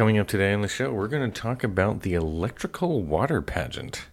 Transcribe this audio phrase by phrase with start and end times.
[0.00, 4.06] Coming up today on the show, we're going to talk about the electrical water pageant.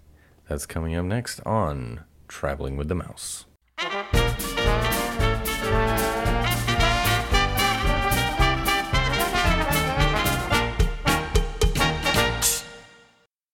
[0.50, 3.46] That's coming up next on Traveling with the Mouse.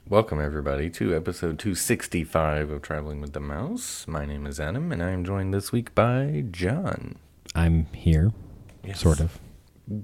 [0.09, 4.07] Welcome, everybody, to episode 265 of Traveling with the Mouse.
[4.07, 7.17] My name is Adam, and I am joined this week by John.
[7.53, 8.31] I'm here,
[8.83, 9.01] Yes.
[9.01, 9.39] sort of.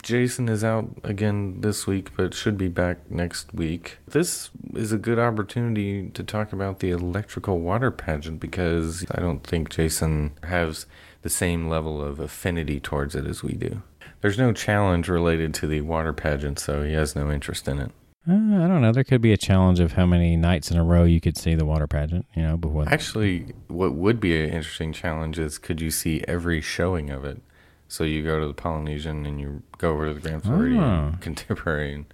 [0.01, 3.97] Jason is out again this week, but should be back next week.
[4.07, 9.45] This is a good opportunity to talk about the electrical water pageant because I don't
[9.45, 10.85] think Jason has
[11.21, 13.81] the same level of affinity towards it as we do.
[14.21, 17.91] There's no challenge related to the water pageant, so he has no interest in it.
[18.27, 18.91] Uh, I don't know.
[18.91, 21.55] There could be a challenge of how many nights in a row you could see
[21.55, 22.25] the water pageant.
[22.35, 26.59] You know, before Actually, what would be an interesting challenge is could you see every
[26.59, 27.41] showing of it?
[27.89, 31.17] So you go to the Polynesian and you go over to the Grand Floridian, Ah.
[31.19, 32.05] Contemporary, and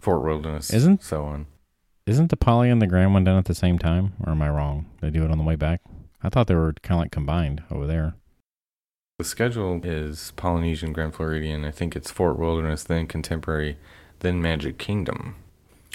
[0.00, 1.46] Fort Wilderness, Isn't- so on.
[2.06, 4.48] isn't the poly and the grand one done at the same time, or am I
[4.48, 4.86] wrong?
[5.00, 5.82] They do it on the way back.
[6.22, 8.14] I thought they were kind of like combined over there.
[9.18, 11.64] The schedule is Polynesian, Grand Floridian.
[11.64, 13.76] I think it's Fort Wilderness, then Contemporary,
[14.20, 15.34] then Magic Kingdom.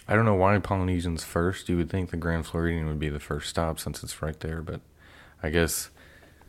[0.07, 1.69] I don't know why Polynesian's first.
[1.69, 4.61] You would think the Grand Floridian would be the first stop since it's right there,
[4.61, 4.81] but
[5.41, 5.89] I guess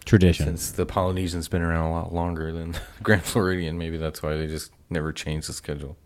[0.04, 0.46] Tradition.
[0.46, 4.36] since the Polynesian's been around a lot longer than the Grand Floridian, maybe that's why
[4.36, 5.96] they just never changed the schedule.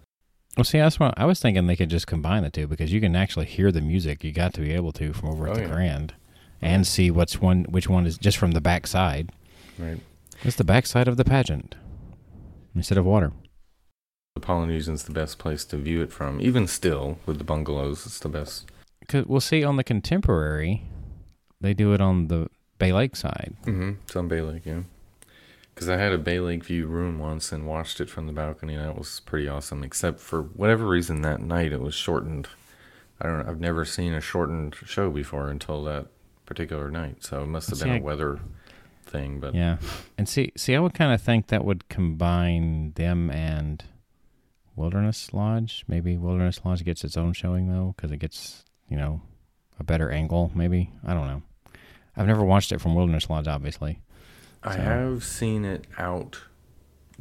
[0.56, 1.66] Well, see, that's what I was thinking.
[1.66, 4.24] They could just combine the two because you can actually hear the music.
[4.24, 5.68] You got to be able to from over at Oh, the yeah.
[5.68, 6.14] grand,
[6.60, 9.30] and see what's one, which one is just from the back side.
[9.78, 10.00] Right.
[10.42, 11.74] It's the back side of the pageant
[12.74, 13.32] instead of water.
[14.34, 16.40] The Polynesian's the best place to view it from.
[16.40, 18.70] Even still, with the bungalows, it's the best.
[19.08, 20.82] Cause we'll see on the contemporary,
[21.60, 23.54] they do it on the Bay Lake side.
[23.64, 23.92] Mm-hmm.
[24.04, 24.80] It's on Bay Lake, yeah.
[25.74, 28.74] Because I had a Bay Lake view room once and watched it from the balcony,
[28.74, 29.84] and that was pretty awesome.
[29.84, 32.48] Except for whatever reason that night it was shortened.
[33.20, 33.48] I don't.
[33.48, 36.06] I've never seen a shortened show before until that
[36.46, 38.40] particular night, so it must have See, been a I- weather
[39.06, 39.38] thing.
[39.40, 39.78] But Yeah,
[40.16, 43.84] and see, see, I would kind of think that would combine them and
[44.76, 45.84] Wilderness Lodge.
[45.88, 49.20] Maybe Wilderness Lodge gets its own showing though, because it gets you know
[49.78, 50.50] a better angle.
[50.54, 51.42] Maybe I don't know.
[52.18, 54.00] I've never watched it from Wilderness Lodge, obviously.
[54.64, 56.40] I have seen it out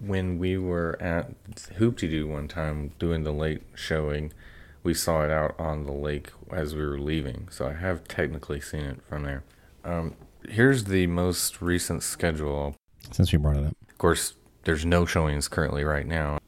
[0.03, 1.31] when we were at
[1.75, 4.33] Hoop-Dee-Doo one time doing the late showing.
[4.81, 8.59] We saw it out on the lake as we were leaving, so I have technically
[8.59, 9.43] seen it from there.
[9.85, 10.15] Um,
[10.49, 12.75] here's the most recent schedule.
[13.11, 14.33] Since we brought it up, Of course,
[14.63, 16.39] there's no showings currently right now.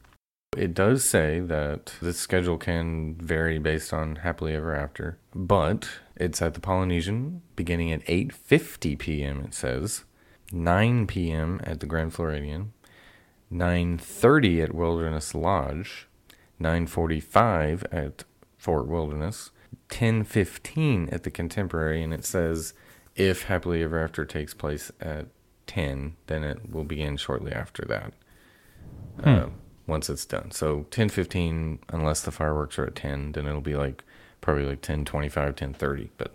[0.56, 5.88] It does say that this schedule can vary based on Happily Ever After, but
[6.20, 9.40] it's at the Polynesian beginning at 8:50 p.m.
[9.40, 10.04] It says
[10.52, 11.60] 9 p.m.
[11.64, 12.72] at the Grand Floridian,
[13.50, 16.06] 9:30 at Wilderness Lodge,
[16.60, 18.24] 9:45 at
[18.58, 19.50] Fort Wilderness,
[19.88, 22.74] 10:15 at the Contemporary, and it says
[23.16, 25.26] if Happily Ever After takes place at
[25.66, 28.12] 10, then it will begin shortly after that.
[29.22, 29.48] Uh,
[29.86, 30.50] once it's done.
[30.50, 34.04] So 10:15 unless the fireworks are at 10, then it'll be like
[34.40, 36.34] probably like 10:25, 10:30, but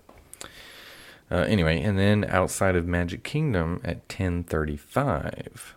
[1.31, 5.73] uh, anyway, and then outside of Magic Kingdom at 10:35.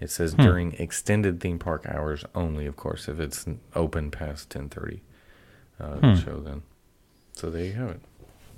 [0.00, 0.42] It says Hmm.
[0.42, 5.00] during extended theme park hours only, of course, if it's open past 10:30.
[5.80, 6.00] Uh, Hmm.
[6.00, 6.62] the show then.
[7.32, 8.00] So there you have it.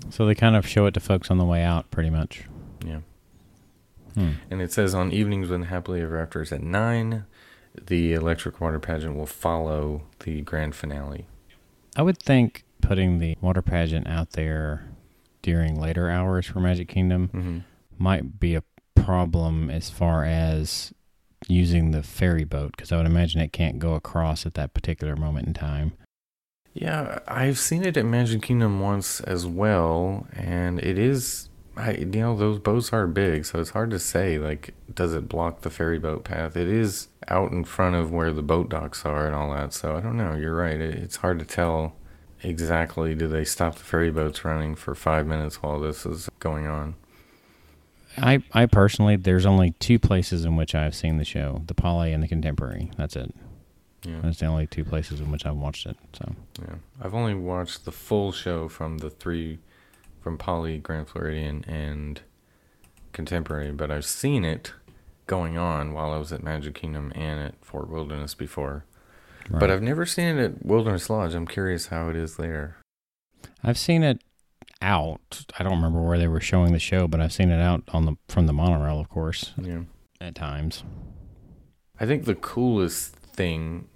[0.08, 2.44] so they kind of show it to folks on the way out, pretty much.
[2.84, 3.00] Yeah.
[4.14, 4.30] Hmm.
[4.50, 7.24] And it says on evenings when Happily Ever After is at 9,
[7.86, 11.26] the electric water pageant will follow the grand finale.
[11.96, 14.88] I would think putting the water pageant out there
[15.42, 17.58] during later hours for Magic Kingdom Mm-hmm.
[17.98, 18.62] might be a
[18.94, 20.92] problem as far as
[21.48, 25.16] using the ferry boat because I would imagine it can't go across at that particular
[25.16, 25.92] moment in time.
[26.74, 32.04] Yeah, I've seen it at Magic Kingdom once as well, and it is, I, you
[32.06, 35.70] know, those boats are big, so it's hard to say, like, does it block the
[35.70, 36.56] ferry boat path?
[36.56, 39.96] It is out in front of where the boat docks are and all that, so
[39.96, 40.34] I don't know.
[40.36, 40.80] You're right.
[40.80, 41.96] It, it's hard to tell
[42.42, 43.14] exactly.
[43.14, 46.94] Do they stop the ferry boats running for five minutes while this is going on?
[48.16, 52.12] I, I personally, there's only two places in which I've seen the show: the Poly
[52.12, 52.90] and the Contemporary.
[52.96, 53.34] That's it.
[54.04, 54.20] Yeah.
[54.22, 55.96] That's the only two places in which I've watched it.
[56.14, 59.58] So Yeah, I've only watched the full show from the three,
[60.20, 62.20] from Poly, Grand Floridian, and
[63.12, 64.72] Contemporary, but I've seen it
[65.26, 68.84] going on while I was at Magic Kingdom and at Fort Wilderness before.
[69.58, 71.34] But I've never seen it at Wilderness Lodge.
[71.34, 72.76] I'm curious how it is there.
[73.64, 74.22] I've seen it
[74.80, 75.44] out.
[75.58, 78.04] I don't remember where they were showing the show, but I've seen it out on
[78.06, 79.82] the from the monorail, of course, Yeah.
[80.20, 80.84] at times.
[81.98, 83.88] I think the coolest thing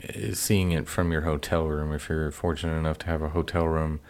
[0.00, 1.92] is seeing it from your hotel room.
[1.92, 4.00] If you're fortunate enough to have a hotel room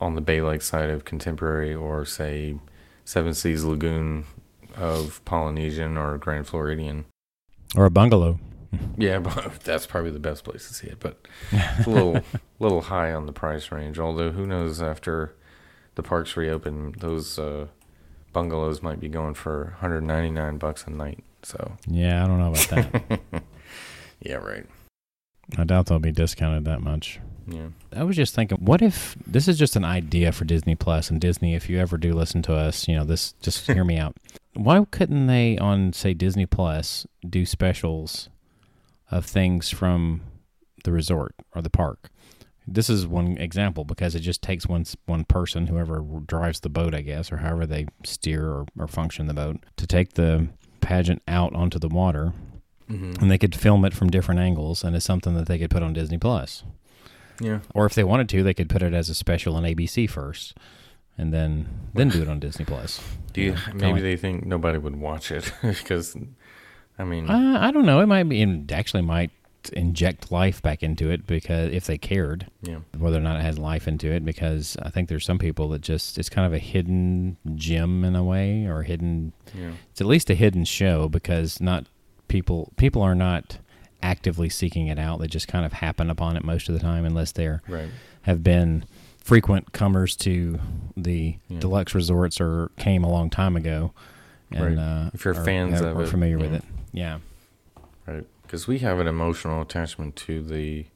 [0.00, 2.58] on the Bay Lake side of Contemporary, or say
[3.04, 4.24] Seven Seas Lagoon
[4.76, 7.04] of Polynesian or Grand Floridian.
[7.76, 8.38] Or a bungalow.
[8.98, 10.98] Yeah, but that's probably the best place to see it.
[11.00, 12.20] But it's a little
[12.58, 13.98] little high on the price range.
[13.98, 15.34] Although who knows after
[15.94, 17.68] the parks reopen, those uh,
[18.32, 21.22] bungalows might be going for 199 bucks a night.
[21.42, 23.42] So Yeah, I don't know about that.
[24.20, 24.66] yeah, right.
[25.56, 27.20] I doubt they'll be discounted that much.
[27.46, 27.68] Yeah.
[27.96, 31.20] I was just thinking, what if this is just an idea for Disney Plus and
[31.20, 31.54] Disney?
[31.54, 33.32] If you ever do listen to us, you know this.
[33.40, 34.16] Just hear me out.
[34.54, 38.28] Why couldn't they on say Disney Plus do specials
[39.10, 40.22] of things from
[40.84, 42.10] the resort or the park?
[42.66, 46.94] This is one example because it just takes one one person, whoever drives the boat,
[46.94, 50.48] I guess, or however they steer or, or function the boat, to take the
[50.82, 52.34] pageant out onto the water,
[52.86, 55.70] hmm and they could film it from different angles, and it's something that they could
[55.70, 56.62] put on Disney Plus.
[57.40, 57.60] Yeah.
[57.74, 60.54] Or if they wanted to, they could put it as a special on ABC first,
[61.16, 63.00] and then then do it on Disney Plus.
[63.32, 66.16] Do you, maybe like- they think nobody would watch it because,
[66.98, 68.00] I mean, Uh, I don't know.
[68.00, 69.30] It might be, it actually might
[69.72, 73.58] inject life back into it because if they cared, yeah, whether or not it has
[73.58, 76.58] life into it, because I think there's some people that just it's kind of a
[76.58, 79.32] hidden gem in a way, or hidden.
[79.54, 81.86] yeah, It's at least a hidden show because not
[82.28, 83.58] people people are not
[84.02, 85.18] actively seeking it out.
[85.20, 87.88] They just kind of happen upon it most of the time, unless they're right.
[88.22, 88.84] have been
[89.22, 90.58] frequent comers to
[90.96, 91.58] the Yeah.
[91.60, 93.92] deluxe resorts or came a long time ago.
[94.50, 94.78] And Right.
[94.78, 96.64] uh, If you're are- fans are, of are it, familiar with it.
[96.92, 97.18] Yeah.
[98.06, 98.26] Right.
[98.42, 100.86] Because we have an emotional attachment to the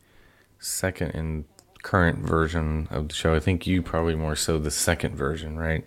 [0.59, 1.45] second and
[1.83, 3.35] current version of the show.
[3.35, 5.85] I think you probably more so the second version, right?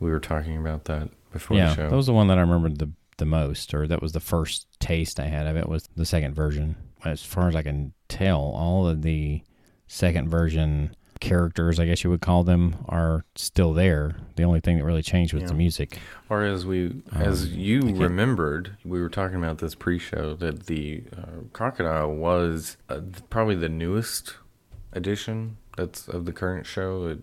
[0.00, 1.68] We were talking about that before yeah.
[1.68, 1.90] the show.
[1.90, 4.66] That was the one that I remembered the, the most, or that was the first
[4.80, 6.76] taste I had of it was the second version.
[7.04, 9.42] As far as I can tell, all of the
[9.86, 14.16] second version characters, I guess you would call them, are still there.
[14.36, 15.48] The only thing that really changed was Yeah.
[15.48, 15.98] the music.
[16.30, 21.04] or as we, Um, as you remembered, we were talking about this pre-show that the
[21.16, 21.22] uh,
[21.52, 23.00] crocodile was uh,
[23.30, 24.34] probably the newest
[24.92, 27.16] edition that's of the current show.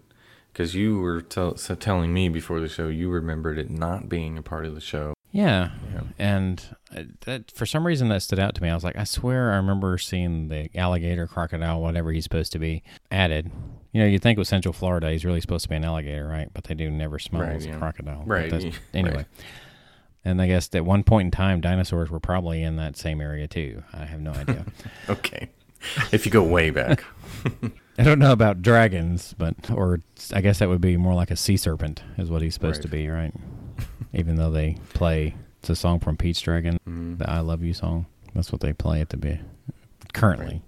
[0.51, 4.37] Because you were tell, so telling me before the show, you remembered it not being
[4.37, 5.13] a part of the show.
[5.31, 5.71] Yeah.
[5.93, 6.01] Yeah.
[6.17, 6.63] And
[6.95, 8.69] uh, that for some reason that stood out to me.
[8.69, 12.59] I was like, I swear I remember seeing the alligator, crocodile, whatever he's supposed to
[12.59, 13.51] be added.
[13.95, 16.49] You know, you'd think with Central Florida he's really supposed to be an alligator, right?
[16.53, 18.23] But they do never smell Right, as a crocodile.
[18.25, 19.15] Right, yeah, Anyway.
[19.15, 19.25] right.
[20.25, 23.47] And I guess at one point in time, dinosaurs were probably in that same area
[23.47, 23.83] too.
[23.93, 24.65] I have no idea.
[25.09, 25.49] Okay.
[26.11, 27.05] if you go way back.
[27.97, 30.01] I don't know about dragons, but or
[30.33, 32.89] I guess that would be more like a sea serpent, is what he's supposed to
[32.89, 33.33] be, right?
[34.13, 37.17] Even though they play, it's a song from Pete's Dragon, Mhm.
[37.19, 38.07] the "I Love You" song.
[38.33, 39.39] That's what they play at the be
[40.13, 40.61] currently.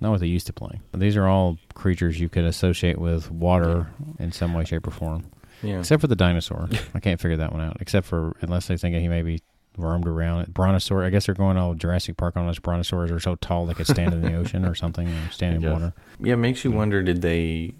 [0.00, 0.80] Not what they used to play.
[0.92, 3.88] But these are all creatures you could associate with water
[4.18, 5.24] in some way, shape, or form,
[5.62, 5.78] Yeah.
[5.78, 6.68] except for the dinosaur.
[6.94, 7.78] I can't figure that one out.
[7.80, 9.40] Except for unless they think he maybe
[9.78, 10.54] roamed around it.
[10.54, 11.04] Brontosaur.
[11.04, 12.58] I guess they're going all Jurassic Park on us.
[12.58, 15.70] Brontosaurs are so tall they could stand in the ocean or something, or stand in
[15.70, 15.92] water.
[16.20, 17.74] Yeah, it makes you wonder did they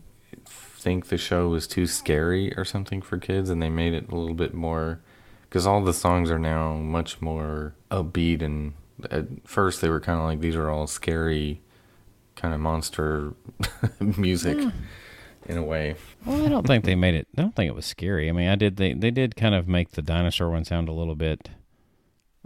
[0.44, 4.14] think the show was too scary or something for kids and they made it a
[4.14, 5.00] little bit more
[5.42, 8.72] because all the songs are now much more upbeat and
[9.10, 11.60] at first they were kind of like these are all scary
[12.37, 13.35] kind of monster
[14.00, 14.59] music
[15.47, 15.97] in a way.
[16.25, 17.26] Well, I don't think they made it.
[17.37, 18.28] I don't think it was scary.
[18.28, 18.76] I mean, I did.
[18.76, 21.50] They they did kind of make the dinosaur one sound a little bit,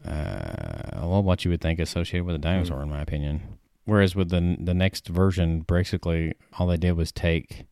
[0.05, 3.43] uh, well, what you would think associated with a dinosaur, in my opinion.
[3.85, 7.65] Whereas with the the next version, basically all they did was take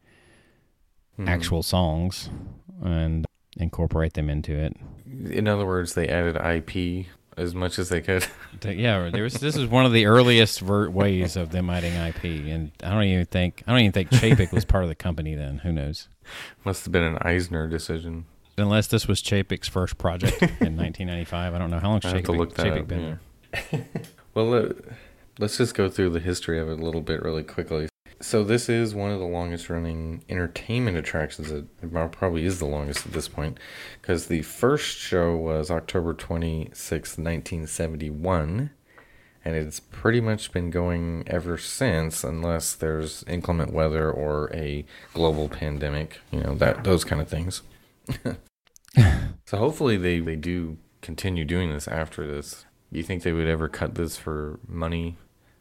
[1.19, 1.29] Mhm.
[1.29, 2.31] actual songs
[2.83, 4.77] and incorporate them into it.
[5.31, 7.07] In other words, they added IP
[7.39, 8.27] as much as they could.
[8.65, 12.25] Yeah, there was, this is one of the earliest ver- ways of them adding IP,
[12.25, 15.37] and I don't even think I don't even think Chapek was part of the company
[15.37, 15.59] then.
[15.59, 16.09] Who knows?
[16.65, 18.25] Must have been an Eisner decision.
[18.57, 22.23] Unless this was Chapek's first project in 1995, I don't know how long I have
[22.25, 22.89] to Chapek, look that Chapek up.
[22.89, 23.19] been
[23.53, 23.61] yeah.
[23.71, 23.87] there.
[24.35, 24.73] well, uh,
[25.39, 27.89] let's just go through the history of it a little bit really quickly.
[28.21, 31.53] So this is one of the longest running entertainment attractions.
[31.53, 33.59] It it probably is the longest at this point,
[34.01, 38.71] because the first show was October twenty sixth, 1971,
[39.45, 44.85] and it's pretty much been going ever since, unless there's inclement weather or a
[45.15, 46.21] global pandemic.
[46.33, 47.63] You know that those kind of things.
[49.47, 52.65] so hopefully they they do continue doing this after this.
[52.93, 55.19] Do you think they would ever cut this for money,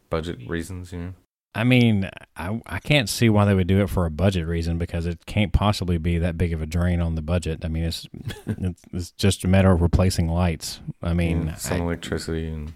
[0.10, 0.92] budget reasons?
[0.92, 1.14] You know.
[1.58, 4.78] I mean, I I can't see why they would do it for a budget reason
[4.78, 7.66] because it can't possibly be that big of a drain on the budget.
[7.66, 8.08] I mean, it's
[8.48, 10.80] it's, it's just a matter of replacing lights.
[11.02, 12.74] I mean, Yeah, some I- electricity and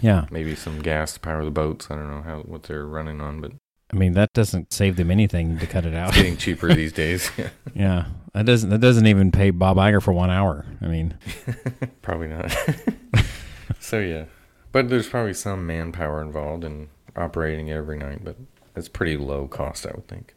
[0.00, 0.26] Yeah.
[0.30, 1.90] Maybe some gas to power the boats.
[1.90, 3.52] I don't know how what they're running on, but
[3.92, 6.08] I mean, that doesn't save them anything to cut it out.
[6.08, 7.30] it's getting cheaper these days.
[7.38, 7.48] Yeah.
[7.74, 8.04] yeah.
[8.34, 10.66] That doesn't that doesn't even pay Bob Iger for one hour.
[10.82, 11.16] I mean,
[12.02, 12.54] Probably not.
[13.80, 14.24] so yeah,
[14.72, 18.36] but there's probably some manpower involved in operating every night, but
[18.76, 20.34] it's pretty low cost, I would think.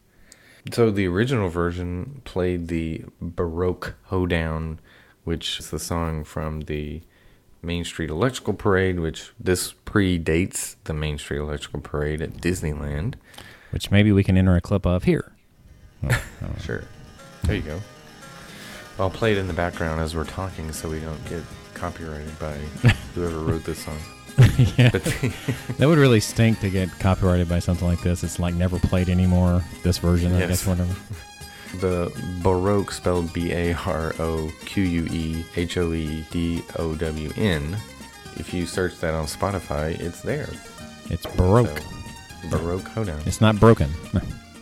[0.73, 4.79] So the original version played the Baroque Hoedown,
[5.23, 7.01] which is the song from the
[7.63, 13.15] Main Street Electrical Parade, which this predates the Main Street Electrical Parade at Disneyland.
[13.71, 15.31] which maybe we can enter a clip of here.
[16.03, 16.09] Oh,
[16.43, 16.61] oh.
[16.61, 16.83] Sure.
[17.43, 17.79] There you go.
[18.99, 21.41] I'll play it in the background as we're talking so we don't get
[21.73, 22.53] copyrighted by
[23.15, 23.97] whoever wrote this song.
[24.77, 24.89] yeah.
[25.77, 28.23] That would really stink to get copyrighted by something like this.
[28.23, 29.63] It's like never played anymore.
[29.83, 30.49] This version, I Yes.
[30.49, 30.95] guess, whatever.
[31.79, 32.11] the
[32.43, 37.31] Baroque spelled B A R O Q U E H O E D O W
[37.35, 37.77] N.
[38.37, 40.49] If you search that on Spotify, it's there.
[41.09, 41.79] It's Baroque.
[41.79, 43.21] So, Baroque Hoedown.
[43.25, 43.89] It's not broken.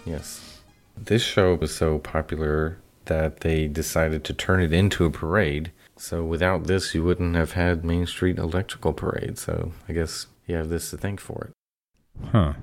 [0.05, 0.59] Yes.
[0.97, 5.71] This show was so popular that they decided to turn it into a parade.
[5.99, 9.37] So without this, you wouldn't have had Main Street Electrical Parade.
[9.37, 12.27] So I guess you have this to thank for it.
[12.31, 12.53] Huh.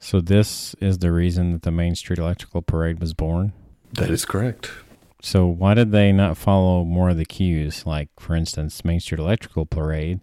[0.00, 3.52] So this is the reason that the Main Street Electrical Parade was born.
[3.92, 4.72] That is correct.
[5.22, 7.86] So why did they not follow more of the cues?
[7.86, 10.20] Like, for instance, Main Street Electrical Parade,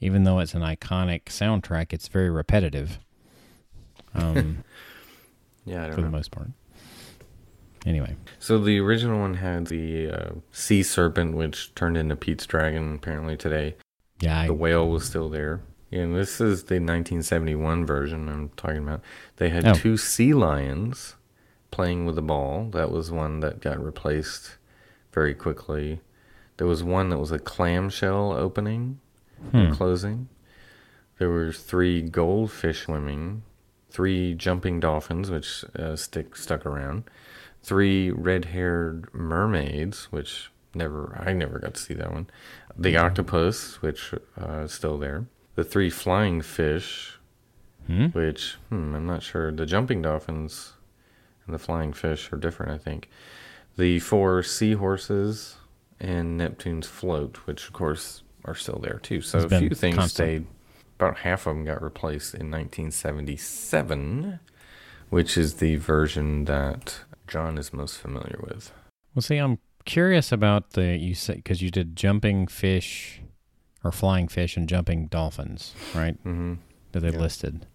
[0.00, 2.98] even though it's an iconic soundtrack, it's very repetitive.
[4.14, 4.64] Um,
[5.66, 6.16] Yeah, I for don't the know.
[6.16, 6.48] most part.
[7.86, 12.96] Anyway, So the original one had the uh, sea serpent, which turned into Pete's dragon
[12.96, 13.76] apparently today.
[14.20, 15.62] yeah, I, The whale was still there.
[15.92, 19.00] And this is the 1971 version I'm talking about.
[19.36, 19.74] They had Oh.
[19.74, 21.16] two sea lions
[21.70, 22.68] playing with a ball.
[22.72, 24.56] That was one that got replaced
[25.12, 26.00] very quickly.
[26.58, 29.00] There was one that was a clamshell opening
[29.52, 29.74] and hmm.
[29.74, 30.28] closing.
[31.18, 33.42] There were three goldfish swimming,
[33.90, 37.04] three jumping dolphins, which uh, stick stuck around,
[37.62, 42.28] three red-haired mermaids, which never I never got to see that one.
[42.76, 45.26] The octopus, which uh, is still there.
[45.56, 47.16] The three flying fish,
[47.86, 48.06] Hmm?
[48.08, 49.50] which hmm, I'm not sure.
[49.50, 50.74] The jumping dolphins
[51.46, 53.08] and the flying fish are different, I think.
[53.76, 55.56] The four seahorses
[55.98, 59.20] and Neptune's float, which of course are still there too.
[59.22, 60.26] So It's a few things constant.
[60.26, 60.46] stayed.
[60.98, 64.38] About half of them got replaced in 1977,
[65.08, 68.72] which is the version that John is most familiar with.
[69.14, 73.22] Well, see, I'm curious about the you said because you did jumping fish
[73.82, 76.16] or flying fish and jumping dolphins, right?
[76.22, 76.54] hmm
[76.92, 77.18] That they Yeah.
[77.18, 77.66] listed.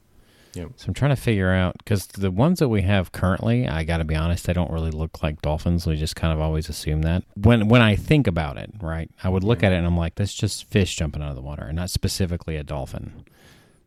[0.53, 0.69] Yep.
[0.77, 3.97] So I'm trying to figure out because the ones that we have currently, I got
[3.97, 5.85] to be honest, they don't really look like dolphins.
[5.85, 7.23] We just kind of always assume that.
[7.35, 9.67] When when I think about it, right, I would look Yeah.
[9.67, 11.89] at it and I'm like, that's just fish jumping out of the water, and not
[11.89, 13.23] specifically a dolphin.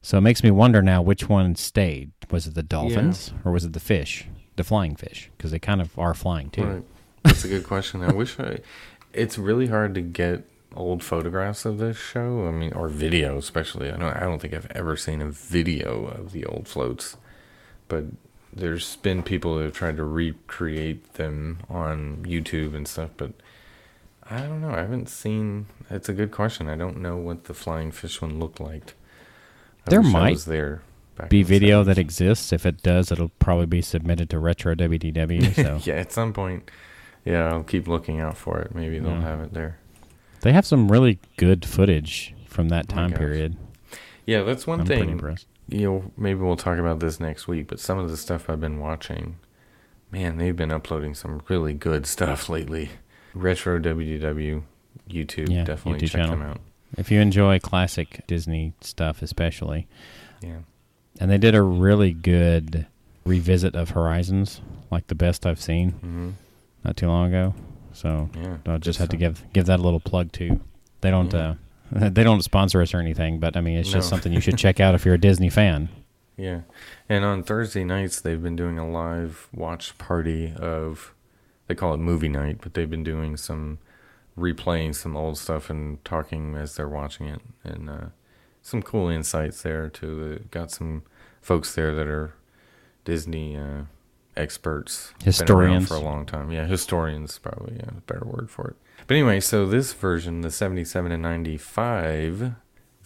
[0.02, 2.10] So it makes me wonder now which one stayed.
[2.30, 4.26] Was it the dolphins or was it the fish,
[4.58, 5.30] the flying fish?
[5.36, 6.64] Because they kind of are flying too.
[6.64, 6.84] Right.
[7.22, 8.02] That's a good question.
[8.02, 8.58] I wish I.
[9.14, 10.44] It's really hard to get
[10.76, 12.46] old photographs of this show.
[12.46, 13.90] I mean, or video, especially.
[13.90, 14.14] I don't.
[14.14, 17.16] I don't think I've ever seen a video of the old floats,
[17.88, 18.04] but
[18.52, 23.10] there's been people that have tried to recreate them on YouTube and stuff.
[23.16, 23.32] But
[24.30, 24.70] I don't know.
[24.70, 25.66] I haven't seen.
[25.88, 26.68] It's a good question.
[26.68, 28.94] I don't know what the flying fish one looked like.
[29.86, 30.82] I There might was there.
[31.28, 31.86] Be video 70s.
[31.86, 32.52] that exists.
[32.52, 35.54] If it does, it'll probably be submitted to Retro WDW.
[35.54, 36.70] So yeah, at some point.
[37.24, 38.74] Yeah, I'll keep looking out for it.
[38.74, 39.20] Maybe they'll Yeah.
[39.22, 39.78] have it there.
[40.42, 43.18] they have some really good footage from that Oh time gosh.
[43.18, 43.56] period.
[44.24, 45.10] Yeah, that's one I'm thing.
[45.10, 45.46] impressed.
[45.68, 48.60] You know, maybe we'll talk about this next week, but some of the stuff I've
[48.60, 49.36] been watching,
[50.12, 52.90] man, they've been uploading some really good stuff lately.
[53.34, 54.62] Retro WDW
[55.10, 56.38] YouTube, Yeah, definitely YouTube check channel.
[56.38, 56.60] them out.
[56.96, 59.86] If you enjoy classic Disney stuff, especially,
[60.40, 60.58] Yeah.
[61.20, 62.86] And they did a really good
[63.24, 64.60] revisit of Horizons,
[64.90, 66.30] like the best I've seen hmm
[66.84, 67.54] not too long ago.
[67.92, 68.58] So Yeah.
[68.66, 70.60] I just had to give give that a little plug too.
[71.00, 71.54] They don't Yeah.
[71.94, 74.58] uh, they don't sponsor us or anything, but I mean it's just something you should
[74.64, 75.88] check out if you're a Disney fan.
[76.36, 76.60] Yeah.
[77.08, 81.12] And on Thursday nights, they've been doing a live watch party of,
[81.66, 83.78] they call it movie night, but they've been doing some
[84.38, 87.40] replaying some old stuff and talking as they're watching it.
[87.64, 88.06] And uh,
[88.62, 90.44] some cool insights there, too.
[90.50, 91.02] Got some
[91.40, 92.34] folks there that are
[93.04, 93.82] Disney uh,
[94.36, 95.12] experts.
[95.22, 95.88] Historians.
[95.88, 96.50] for a long time.
[96.50, 98.76] Yeah, historians, probably yeah, a better word for it.
[99.06, 102.54] But anyway, so this version, the 77 and 95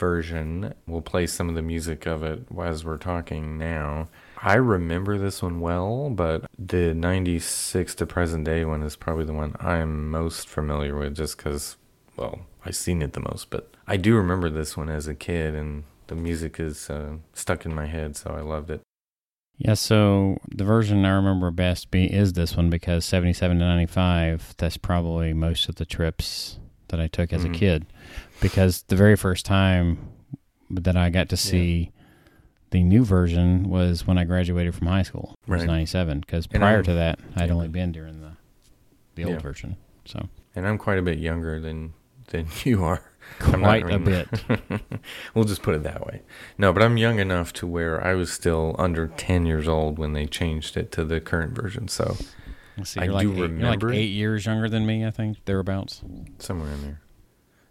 [0.02, 0.74] version.
[0.88, 4.08] We'll play some of the music of it as we're talking now.
[4.42, 9.32] I remember this one well, but the 96 to present day one is probably the
[9.32, 11.76] one I'm most familiar with just because,
[12.16, 13.50] well, I've seen it the most.
[13.50, 17.64] But I do remember this one as a kid and the music is uh, stuck
[17.64, 18.80] in my head, so I loved it.
[19.58, 24.54] Yeah, so the version I remember best be is this one because 77 to 95,
[24.58, 27.54] that's probably most of the trips that I took as Mhm.
[27.54, 27.86] a kid.
[28.40, 29.98] Because the very first time
[30.70, 31.90] that I got to see
[32.70, 35.34] the new version was when I graduated from high school.
[35.46, 35.66] It was Right.
[35.68, 36.20] 97.
[36.20, 37.54] Because prior I'm- to that, I'd yeah.
[37.54, 38.32] only been during the,
[39.14, 39.40] the old Yeah.
[39.40, 39.76] version.
[40.06, 41.92] So And I'm quite a bit younger than
[42.28, 43.02] than you are.
[43.38, 44.28] Quite a bit.
[45.34, 46.22] we'll just put it that way.
[46.58, 50.12] No, but I'm young enough to where I was still under 10 years old when
[50.12, 51.88] they changed it to the current version.
[51.88, 52.16] So
[52.84, 55.38] see, I like, do eight, you're like remember eight years younger than me, I think,
[55.44, 56.02] thereabouts.
[56.38, 57.00] somewhere in there.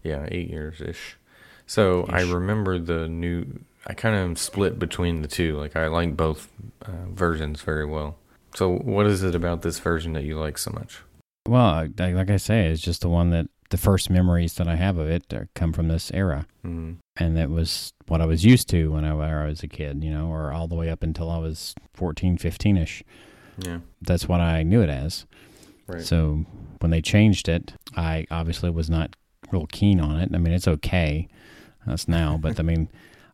[0.04, 1.18] Yeah, eight years ish.
[1.66, 3.62] So I remember the new.
[3.86, 5.58] I kind of split between the two.
[5.58, 6.50] Like I like both
[6.82, 8.18] uh, versions very well.
[8.56, 11.02] So what is it about this version that you like so much?
[11.48, 14.98] Well, like I say, it's just the one that the first memories that I have
[14.98, 16.46] of it uh, come from this era.
[16.66, 19.68] Mm, and that was what I was used to when I, when I was a
[19.68, 23.04] kid, you know, or all the way up until I was 14, 15 ish.
[23.58, 25.26] yeah, That's what I knew it as.
[25.88, 26.02] right.
[26.02, 26.46] So
[26.80, 29.16] when they changed it, I obviously was not
[29.52, 30.30] real keen on it.
[30.34, 31.28] I mean, it's okay.
[31.88, 32.90] That's now, but I mean,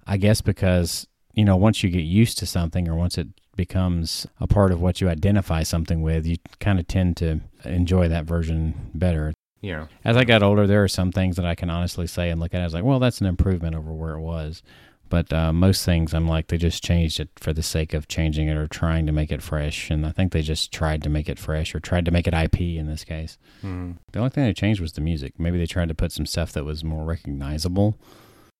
[0.05, 4.25] I guess because, you know, once you get used to something or once it becomes
[4.39, 8.25] a part of what you identify something with, you kind of tend to enjoy that
[8.25, 9.33] version better.
[9.67, 12.39] Yeah, As I got older, there are some things that I can honestly say and
[12.39, 14.63] look at it was like, well, that's an improvement over where it was.
[15.09, 18.49] But uh, most things, I'm like, they just changed it for the sake of changing
[18.49, 19.89] it or trying to make it fresh.
[19.89, 22.33] And I think they just tried to make it fresh or tried to make it
[22.33, 23.37] IP in this case.
[23.63, 25.39] mm, The only thing they changed was the music.
[25.39, 27.97] Maybe they tried to put some stuff that was more recognizable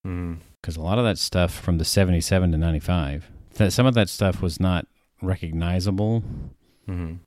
[0.06, 3.94] mm, because a lot of that stuff from the 77 to 95, that some of
[3.96, 4.88] that stuff was not
[5.22, 6.24] recognizable.
[6.88, 7.20] mm,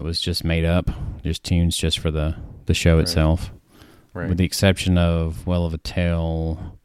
[0.00, 0.90] It was just made up,
[1.22, 2.34] just tunes just for the,
[2.66, 3.02] the show Right.
[3.02, 3.50] itself.
[4.12, 4.28] right.
[4.28, 6.78] with the exception of Whale of a Tale,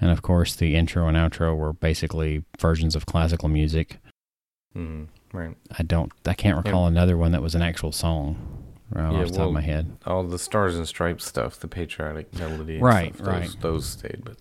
[0.00, 3.98] and of course the intro and outro were basically versions of classical music.
[4.76, 5.56] mm, right.
[5.78, 9.26] I don't, I can't recall another one that was an actual song right Yeah, off
[9.26, 9.96] the top well, of my head.
[10.06, 13.56] All the stars and stripes stuff, the patriotic melody, and Right, stuff, those, right.
[13.60, 14.36] Those stayed, but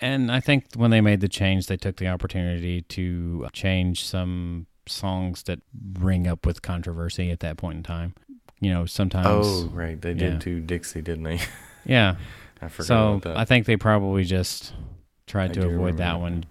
[0.00, 4.66] And I think when they made the change, they took the opportunity to change some
[4.86, 5.60] songs that
[5.98, 8.14] ring up with controversy at that point in time.
[8.60, 9.26] You know, sometimes.
[9.28, 10.38] oh, right, they did yeah.
[10.38, 11.40] do Dixie, didn't they?
[11.86, 12.16] Yeah.
[12.62, 13.36] I forgot So about that.
[13.36, 14.72] I think they probably just
[15.26, 16.20] tried I to avoid that that.
[16.20, 16.44] one.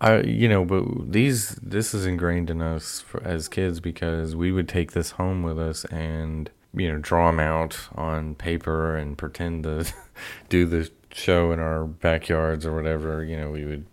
[0.00, 4.52] I, you know, but these this is ingrained in us for, as kids because we
[4.52, 9.16] would take this home with us and you know draw them out on paper and
[9.16, 9.86] pretend to
[10.48, 13.24] do the show in our backyards or whatever.
[13.24, 13.86] You know, we would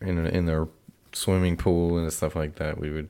[0.00, 0.68] in in the
[1.12, 2.78] swimming pool and stuff like that.
[2.78, 3.08] We would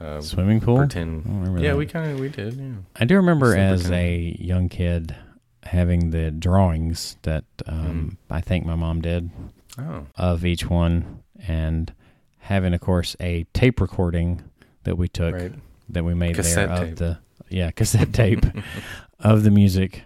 [0.00, 0.76] uh, Swimming pool?
[0.78, 1.22] pretend.
[1.24, 1.76] I don't remember Yeah, that.
[1.76, 2.54] we kind of we did.
[2.54, 2.72] Yeah.
[2.96, 5.16] I do remember as a young kid
[5.64, 9.30] having the drawings that um, I think my mom did
[9.78, 11.92] Oh, of each one, and
[12.38, 14.42] having, of course, a tape recording
[14.84, 15.52] that we took right.
[15.90, 16.88] that we made Cassette there tape.
[16.92, 18.44] of the yeah cassette tape
[19.20, 20.02] of the music,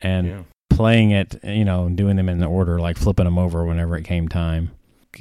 [0.00, 0.42] and yeah.
[0.70, 4.04] playing it, you know, doing them in the order, like flipping them over whenever it
[4.04, 4.70] came time.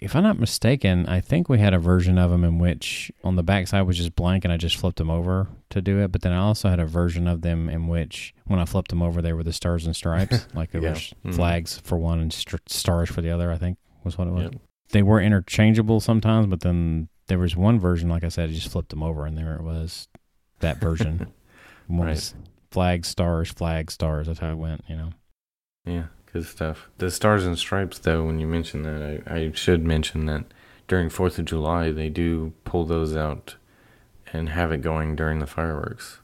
[0.01, 3.35] If I'm not mistaken, I think we had a version of them in which on
[3.35, 6.11] the backside was just blank and I just flipped them over to do it.
[6.11, 9.01] But then I also had a version of them in which when I flipped them
[9.01, 10.91] over, they were the stars and stripes, like there Yeah.
[10.91, 11.35] was Mhm.
[11.35, 13.51] flags for one and st- stars for the other.
[13.51, 14.43] I think was what it was.
[14.43, 14.61] Yep.
[14.91, 18.71] They were interchangeable sometimes, but then there was one version, like I said, I just
[18.71, 20.07] flipped them over and there it was
[20.59, 21.27] that version.
[21.87, 22.09] Right.
[22.09, 22.33] was
[22.71, 24.25] flags, stars, flags, stars.
[24.27, 25.09] That's how it went, you know.
[25.85, 26.05] Yeah,
[26.35, 26.89] good stuff.
[26.97, 30.45] The Stars and Stripes, though, when you mention that, I, I should mention that
[30.87, 33.55] during Fourth of July they do pull those out
[34.33, 36.19] and have it going during the fireworks,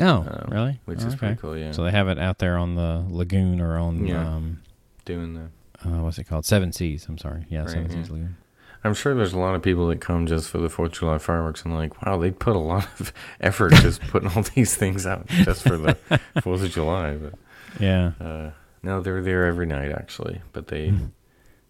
[0.00, 0.80] Oh, Uh, really?
[0.86, 1.18] which Oh, is okay.
[1.18, 1.56] pretty cool.
[1.56, 4.26] Yeah, So they have it out there on the lagoon or on Yeah.
[4.36, 4.62] um,
[5.04, 5.48] doing the.
[5.88, 6.44] uh, what's it called?
[6.46, 7.06] Seven Seas.
[7.08, 7.44] I'm sorry.
[7.50, 7.96] Yeah, Right, Seven yeah.
[7.96, 8.36] Seas Lagoon.
[8.84, 11.18] I'm sure there's a lot of people that come just for the Fourth of July
[11.18, 15.06] fireworks and like, wow, they put a lot of effort just putting all these things
[15.06, 15.94] out just for the
[16.42, 17.16] Fourth of July.
[17.16, 17.34] But
[17.80, 18.12] Yeah.
[18.20, 18.50] uh,
[18.82, 20.92] no, they're there every night actually, but they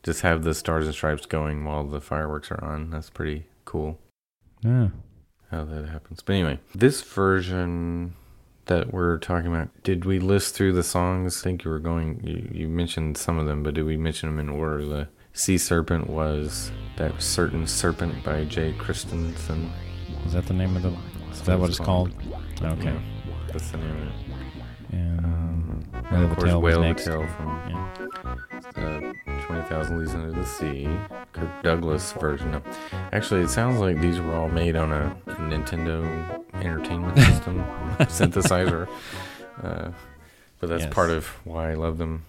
[0.03, 2.91] just have the Stars and Stripes going while the fireworks are on.
[2.91, 3.99] That's pretty cool.
[4.63, 4.89] Yeah.
[5.51, 6.23] how that happens.
[6.23, 8.15] But anyway, this version
[8.67, 11.41] that we're talking about, did we list through the songs?
[11.41, 14.29] I think you were going, you, you mentioned some of them, but did we mention
[14.29, 14.85] them in order?
[14.85, 19.71] The Sea Serpent was that certain serpent by Jay Christensen.
[20.27, 20.97] Is that the name of the?
[21.33, 22.13] Is that what it's called?
[22.63, 22.85] Okay.
[22.85, 23.01] Yeah,
[23.49, 24.13] that's the name of it.
[24.93, 25.62] And Um,
[25.93, 27.05] and of of course, Tale Whale of next.
[27.05, 28.37] Tale from yeah.
[28.77, 30.89] uh, 20,000 Leagues Under the Sea,
[31.33, 32.53] Kirk Douglas version.
[32.53, 32.63] No.
[33.13, 37.65] Actually, it sounds like these were all made on a, a Nintendo Entertainment System
[38.01, 38.89] synthesizer.
[39.63, 39.91] Uh,
[40.61, 40.95] but that's Yes.
[40.95, 42.25] part of why I love them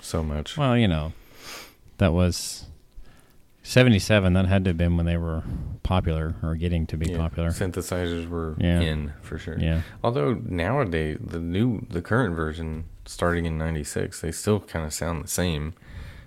[0.00, 0.56] so much.
[0.56, 1.12] Well, you know,
[1.98, 2.64] that was
[3.62, 5.42] 77, that had to have been when they were
[5.82, 7.50] popular or getting to be Yeah, popular.
[7.50, 8.80] Synthesizers were Yeah.
[8.80, 9.58] in for sure.
[9.58, 9.82] Yeah.
[10.02, 15.22] Although nowadays the new the current version starting in 96 they still kind of sound
[15.24, 15.74] the same.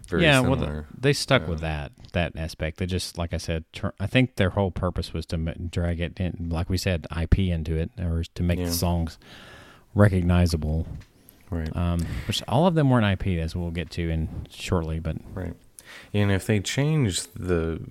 [0.08, 1.48] Very yeah, well, the, they stuck Yeah.
[1.50, 2.78] with that that aspect.
[2.78, 6.00] They just, like I said, tr- I think their whole purpose was to m- drag
[6.02, 8.66] it in, like we said, IP into it, or to make Yeah.
[8.66, 9.20] the songs
[9.94, 10.88] recognizable.
[11.52, 11.76] right.
[11.76, 15.00] Um, which all of them weren't IP, as we'll get to in shortly.
[15.00, 15.54] But Right.
[16.14, 17.82] And if they change the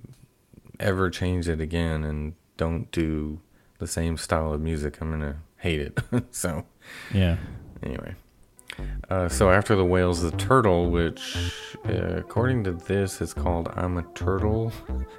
[0.79, 3.39] ever change it again and don't do
[3.79, 5.99] the same style of music, I'm gonna hate it.
[6.31, 6.65] so
[7.13, 7.37] yeah,
[7.83, 8.15] anyway.
[9.09, 11.35] Uh, so after the whales, the turtle, which
[11.87, 14.71] uh, according to this is called "I'm a Turtle"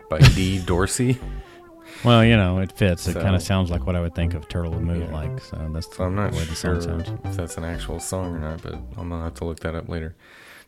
[0.08, 0.58] by D.
[0.64, 1.18] Dorsey.
[2.04, 3.08] well, you know, it fits.
[3.08, 5.12] It So- kind of sounds like what I would think of turtle would move Yeah.
[5.14, 5.40] like.
[5.40, 8.38] So that's So I'm not the way the sure if that's an actual song or
[8.38, 10.14] not, but I'm gonna have to look that up later.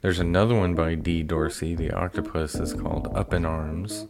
[0.00, 1.22] There's another one by D.
[1.22, 1.76] Dorsey.
[1.76, 4.08] The octopus is called "Up in Arms."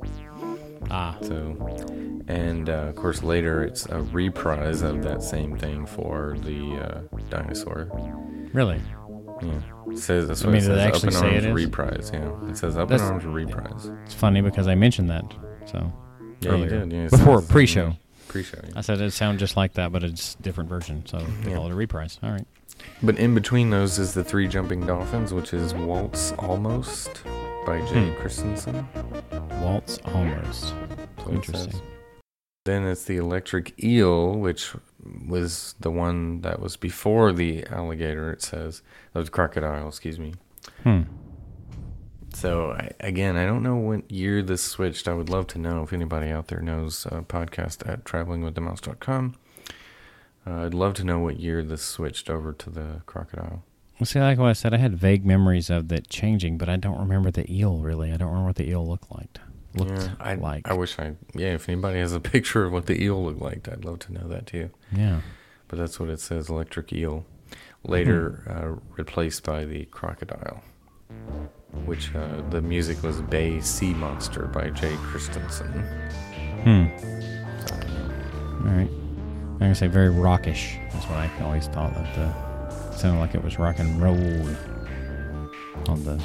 [0.90, 1.56] Ah, So,
[2.26, 7.00] and uh, of course later it's a reprise of that same thing for the uh,
[7.30, 7.86] dinosaur.
[8.52, 8.80] Really?
[9.42, 9.60] Yeah,
[9.90, 10.78] it says that's I what mean, it says.
[10.78, 12.10] actually up in say arms reprise.
[12.14, 13.90] Yeah, it says up That's- in arms reprise.
[14.04, 15.24] It's funny because I mentioned that.
[15.66, 15.92] So
[16.40, 16.64] Yeah, earlier.
[16.64, 16.92] you did.
[16.92, 17.96] Yeah, it Before, says- pre-show.
[18.28, 18.58] Pre-show.
[18.64, 18.72] yeah.
[18.76, 21.04] I said it sounded just like that, but it's different version.
[21.06, 21.56] So they Yeah.
[21.56, 22.18] call it a reprise.
[22.22, 22.46] All right.
[23.02, 27.22] But in between those is the Three Jumping Dolphins, which is Waltz Almost
[27.66, 28.20] by Jay Hmm.
[28.20, 28.86] Christensen.
[29.60, 30.74] Waltz almost.
[30.88, 31.80] That's what it Interesting.
[32.64, 34.72] Then it's the Electric Eel, which
[35.26, 38.32] was the one that was before the alligator.
[38.32, 38.82] It says
[39.14, 39.88] was crocodile.
[39.88, 40.34] Excuse me.
[40.84, 41.02] Hmm.
[42.34, 45.08] So I, again, I don't know what year this switched.
[45.08, 47.04] I would love to know if anybody out there knows.
[47.06, 49.34] Uh, podcast at travelingwiththemouse.com.
[50.46, 53.64] Uh, I'd love to know what year this switched over to the crocodile.
[53.98, 56.76] Well, see, like what I said, I had vague memories of that changing, but I
[56.76, 58.12] don't remember the eel really.
[58.12, 59.38] I don't remember what the eel looked like.
[59.74, 60.68] Looked yeah, I, like.
[60.68, 61.14] I wish I.
[61.34, 64.12] Yeah, if anybody has a picture of what the eel looked like, I'd love to
[64.12, 64.70] know that too.
[64.94, 65.20] yeah.
[65.68, 66.50] But that's what it says.
[66.50, 67.24] Electric eel,
[67.82, 68.50] later Hmm.
[68.50, 70.62] uh, replaced by the crocodile,
[71.86, 75.72] which uh, the music was Bay Sea Monster by Jay Christensen.
[76.64, 76.86] Hmm.
[78.66, 78.88] All right.
[78.90, 80.76] I'm gonna say very rockish.
[80.92, 84.14] That's what I always thought that the sounded like it was rock and roll
[85.88, 86.20] on the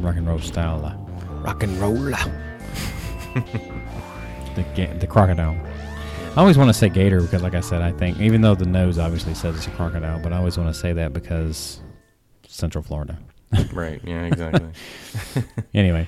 [0.00, 1.04] rock and roll style.
[1.42, 1.94] Rock and roll.
[4.54, 5.56] the ga- the crocodile.
[6.36, 8.66] I always want to say gator because, like I said, I think even though the
[8.66, 11.80] nose obviously says it's a crocodile, but I always want to say that because
[12.46, 13.18] Central Florida.
[13.72, 14.00] Right.
[14.04, 14.24] Yeah.
[14.24, 14.68] Exactly.
[15.74, 16.06] Anyway,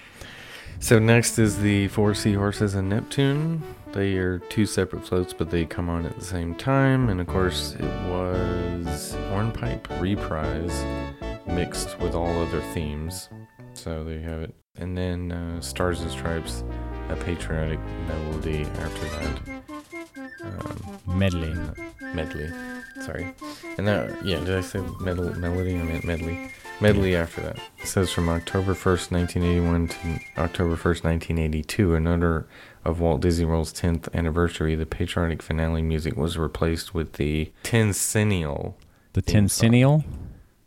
[0.79, 3.63] So next is the Four Seahorses and Neptune.
[3.93, 7.09] They are two separate floats, but they come on at the same time.
[7.09, 10.85] And of course, it was Hornpipe Reprise
[11.47, 13.31] mixed with all other themes.
[13.73, 14.55] So there you have it.
[14.81, 16.65] And then uh, Stars and Stripes,
[17.09, 19.61] a patriotic melody after that.
[20.43, 21.55] Um, medley.
[22.15, 22.51] medley.
[23.03, 23.35] Sorry.
[23.79, 25.75] And that, yeah, did I say medal, melody?
[25.75, 26.51] I meant medley.
[26.81, 27.59] Medley after that.
[27.79, 32.47] It says from October 1st, 1981 to October 1st, 1982, in honor
[32.85, 38.75] of Walt Disney World's 10th anniversary, the patriotic finale music was replaced with the Tencennial.
[39.13, 39.21] The.
[39.21, 40.05] Tencennial.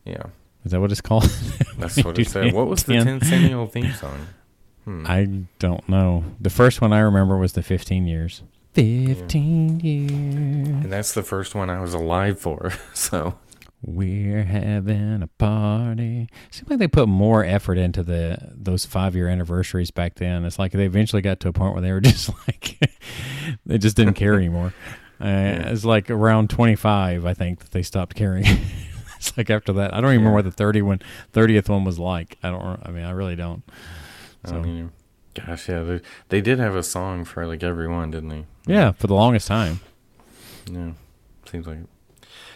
[0.06, 0.23] Yeah,
[0.65, 1.23] Is that what it's called?
[1.78, 2.54] that's what it said.
[2.54, 4.28] What was the Ten- Tencennial theme song?
[4.86, 5.06] Hmm.
[5.08, 5.26] I
[5.60, 6.23] don't know.
[6.39, 8.43] The first one I remember was the 15 years.
[8.73, 10.12] 15 years.
[10.12, 12.71] and that's the first one I was alive for.
[12.93, 13.36] So,
[13.82, 16.28] We're having a party.
[16.52, 20.43] Seems like they put more effort into the those five year anniversaries back then.
[20.45, 22.80] It's like they eventually got to a point where they were just like
[23.65, 24.73] they just didn't care anymore.
[25.21, 28.45] Uh, It's like around 25, I think, that they stopped caring.
[29.27, 31.01] it's like after that, I don't even remember what the 30 one,
[31.33, 32.38] 30th one was like.
[32.43, 32.79] I don't.
[32.83, 33.63] I mean, I really don't.
[34.43, 34.89] I So- don't either.
[35.33, 38.45] Gosh, yeah, they, they did have a song for like every one, didn't they?
[38.67, 39.79] Yeah, for the longest time.
[40.69, 40.91] Yeah,
[41.49, 41.89] seems like it.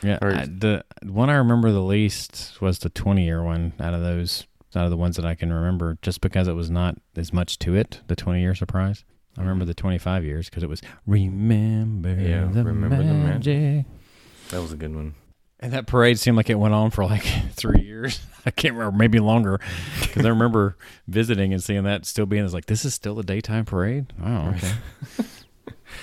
[0.03, 4.01] Yeah, I, the one I remember the least was the 20 year one out of
[4.01, 7.34] those, out of the ones that I can remember, just because it was not as
[7.34, 8.01] much to it.
[8.06, 9.03] The 20 year surprise.
[9.38, 9.69] I remember mm-hmm.
[9.69, 13.58] the 25 years because it was remember Yeah, the Remember the magic.
[13.58, 13.86] Magic.
[14.49, 15.15] That was a good one.
[15.60, 18.20] And that parade seemed like it went on for like three years.
[18.46, 19.60] I can't remember, maybe longer,
[20.02, 23.24] because I remember visiting and seeing that still being as like this is still a
[23.24, 24.13] daytime parade.
[24.24, 24.72] Oh, okay.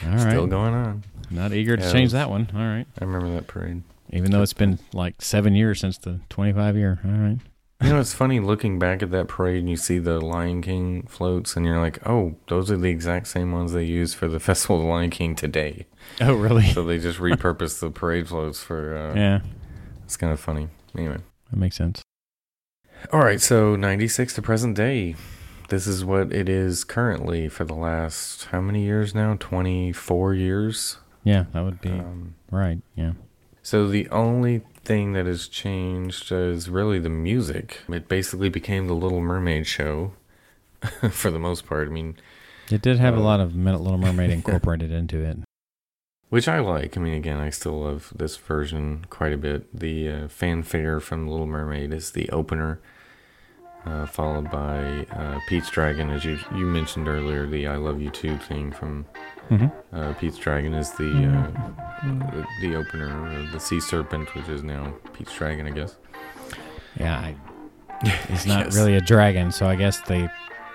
[0.04, 0.20] All right.
[0.30, 1.04] Still going on.
[1.30, 2.48] Not eager to Yeah, change was- that one.
[2.54, 2.86] All right.
[3.00, 3.82] I remember that parade.
[4.10, 7.00] Even though it's been like seven years since the 25 year.
[7.04, 7.38] All right.
[7.84, 11.02] You know, it's funny looking back at that parade and you see the Lion King
[11.06, 14.40] floats, and you're like, oh, those are the exact same ones they use for the
[14.48, 15.84] Festival of the Lion King today.
[16.20, 16.66] Oh, really?
[16.72, 18.96] So they just repurposed the parade floats for.
[18.96, 19.40] Uh, yeah,
[20.04, 20.68] It's kind of funny.
[20.96, 21.18] Anyway.
[21.50, 22.00] that makes sense.
[23.12, 25.14] All right, so 96 to present day.
[25.68, 29.36] this is what it is currently for the last how many years now?
[29.40, 30.96] 24 years.
[31.22, 32.78] Yeah, that would be Um, right.
[32.96, 33.12] Yeah.
[33.62, 37.80] so the only thing that has changed is really the music.
[37.88, 40.12] It basically became the Little Mermaid show
[41.10, 41.88] for the most part.
[41.88, 42.16] I mean,
[42.70, 45.38] It did have a Uh, lot of Little Mermaid incorporated into it.
[46.30, 46.96] which I like.
[46.96, 49.78] I mean, again, I still love this version quite a bit.
[49.78, 52.80] The uh, fanfare from Little Mermaid is the opener,
[53.86, 57.46] uh, followed by uh, Pete's Dragon, as you you mentioned earlier.
[57.46, 59.06] The "I Love You Too" thing from
[59.50, 59.96] Mm-hmm.
[59.96, 63.50] uh, Pete's Dragon is the uh, the, the opener.
[63.52, 65.96] The Sea Serpent, which is now Pete's Dragon, I guess.
[66.98, 67.36] Yeah, I,
[68.28, 68.76] he's not Yes.
[68.76, 70.28] really a dragon, so I guess they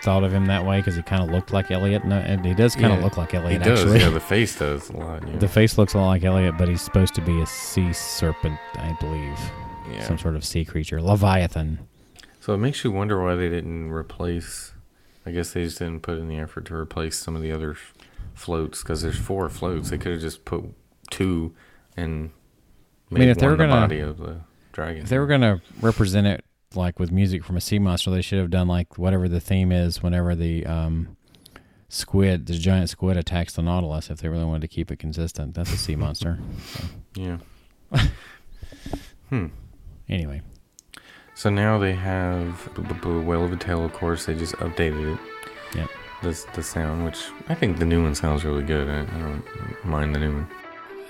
[0.04, 2.06] thought of him that way because he kind of looked like Elliott.
[2.06, 3.62] No, and he does kind of Yeah, look like Elliott.
[3.64, 3.80] He does.
[3.82, 4.00] actually.
[4.00, 5.28] Yeah, the face does a lot.
[5.28, 5.38] Yeah.
[5.38, 8.58] The face looks a lot like Elliott, but he's supposed to be a sea serpent,
[8.76, 9.38] I believe.
[9.92, 10.04] yeah.
[10.08, 11.02] Some sort of sea creature.
[11.02, 11.80] Leviathan.
[12.40, 14.74] So it makes you wonder why they didn't replace.
[15.26, 17.76] I guess they just didn't put in the effort to replace some of the other
[18.40, 19.90] floats because there's four floats.
[19.90, 20.64] They could have just put
[21.12, 21.54] two
[21.98, 22.32] and
[23.12, 25.04] made mean, if they were the gonna- body of the dragon.
[25.04, 26.44] If they were going to represent it
[26.76, 29.72] like with music from a sea monster, they should have done like whatever the theme
[29.72, 31.18] is whenever the um,
[31.90, 35.56] squid, the giant squid attacks the Nautilus if they really wanted to keep it consistent.
[35.56, 36.40] That's a sea monster.
[37.16, 37.38] yeah.
[39.30, 39.48] hmm.
[40.08, 40.42] Anyway,
[41.36, 43.84] So now they have B- Whale of a Tale.
[43.86, 45.20] Of course, they just updated it.
[46.22, 48.90] The the sound, which I think the new one sounds really good.
[48.90, 49.44] I, I don't
[49.86, 50.48] mind the new one.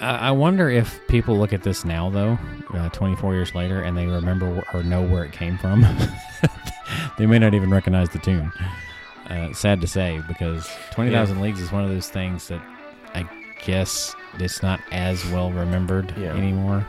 [0.01, 2.39] I wonder if people look at this now, though,
[2.73, 5.81] uh, 24 years later, and they remember or know where it came from.
[7.17, 8.49] they may not even recognize the tune.
[9.29, 12.61] Uh, sad to say, because 20,000 Leagues is one of those things that
[13.13, 13.27] I
[13.65, 16.33] guess it's not as well remembered Yeah.
[16.33, 16.87] anymore.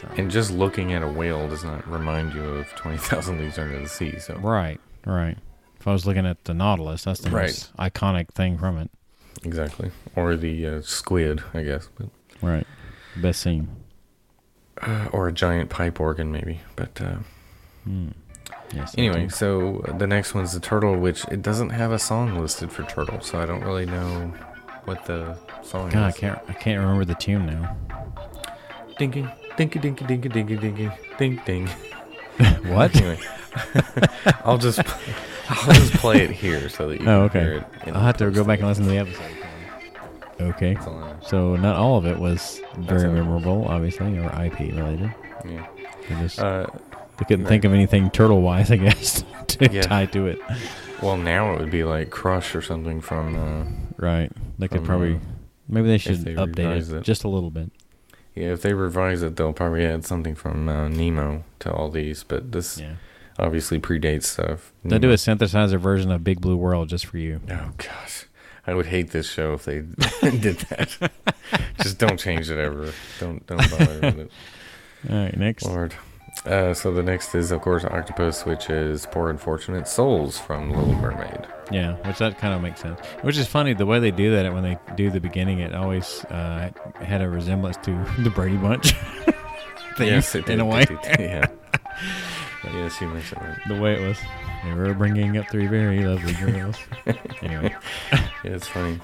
[0.00, 3.58] So- And just looking at a whale does not remind you of Twenty Thousand Leagues
[3.58, 4.16] Under the Sea.
[4.20, 5.36] So right, right.
[5.80, 7.46] If I was looking at the Nautilus, that's the Right.
[7.48, 8.90] most iconic thing from it.
[9.44, 11.88] exactly, or the uh, squid, I guess.
[11.98, 12.08] But
[12.42, 12.66] Right.
[13.16, 13.68] Best scene.
[14.82, 17.16] uh, or a giant pipe organ maybe but uh,
[17.84, 18.08] Hmm.
[18.72, 18.94] Yes.
[18.96, 22.84] anyway so the next one's the turtle which it doesn't have a song listed for
[22.84, 24.32] turtle so i don't really know
[24.84, 26.38] what the song God, I is can't.
[26.48, 27.76] I can't remember the tune now.
[28.98, 31.66] dinky dinky dinky dinky dinky dinky ding ding
[32.72, 32.94] What?
[32.94, 33.18] anyway
[34.44, 34.80] i'll just
[35.48, 37.40] i'll just play it here so that you Oh, can okay.
[37.40, 37.52] hear
[37.86, 39.24] it I'll have to go back and listen to the episode.
[40.40, 40.74] Okay.
[40.74, 41.18] That's all I know.
[41.26, 45.12] So not all of it was very memorable, obviously, or IP related.
[45.44, 45.66] yeah
[46.08, 46.66] They, just, uh,
[47.18, 49.82] they couldn't think of anything turtle wise, I guess, to Yeah.
[49.82, 50.38] tie to it.
[51.02, 53.64] well now it would be like crush or something from uh,
[53.96, 54.30] Right.
[54.58, 55.14] They could probably.
[55.16, 55.18] uh,
[55.68, 57.02] maybe they should they update it, it.
[57.02, 57.70] just a little bit.
[58.36, 62.22] yeah if they revise it they'll probably add something from uh, nemo to all these
[62.22, 62.92] but this Yeah.
[63.38, 64.72] Obviously predates stuff.
[64.84, 67.40] They'll do a synthesizer version of Big Blue World just for you.
[67.50, 68.26] Oh gosh,
[68.66, 69.80] I would hate this show if they
[70.22, 71.10] did that.
[71.82, 72.92] Just don't change it ever.
[73.20, 74.30] Don't don't bother with it,
[75.10, 75.36] All right.
[75.36, 75.64] Next.
[75.64, 75.94] Lord.
[76.44, 80.94] Uh, so the next is of course Octopus, which is Poor Unfortunate Souls from Little
[80.94, 81.46] Mermaid.
[81.70, 83.00] Yeah, which that kind of makes sense.
[83.22, 85.58] Which is funny the way they do that when they do the beginning.
[85.60, 86.70] It always uh,
[87.00, 88.92] had a resemblance to the Brady Bunch.
[89.96, 90.84] thing, yes, it in a way.
[90.84, 91.46] did, yeah.
[92.72, 93.60] Yes, you mentioned that.
[93.68, 94.18] the way it was.
[94.64, 96.76] They were bringing up three very lovely girls.
[97.42, 97.74] anyway,
[98.12, 99.00] Yeah, it's funny.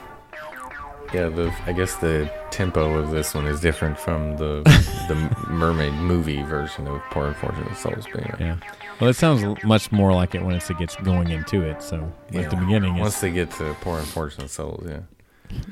[1.12, 4.62] Yeah, the I guess the tempo of this one is different from the
[5.08, 8.06] the mermaid movie version of Poor Unfortunate Souls.
[8.12, 8.36] But yeah.
[8.40, 8.56] yeah.
[9.00, 11.82] Well, it sounds much more like it when it gets going into it.
[11.82, 15.00] So at the beginning, Once they get to Poor Unfortunate Souls, yeah.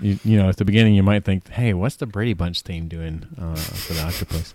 [0.00, 2.87] you, you know, at the beginning you might think, "Hey, what's the Brady Bunch theme
[2.87, 4.55] doing uh, for the octopus?"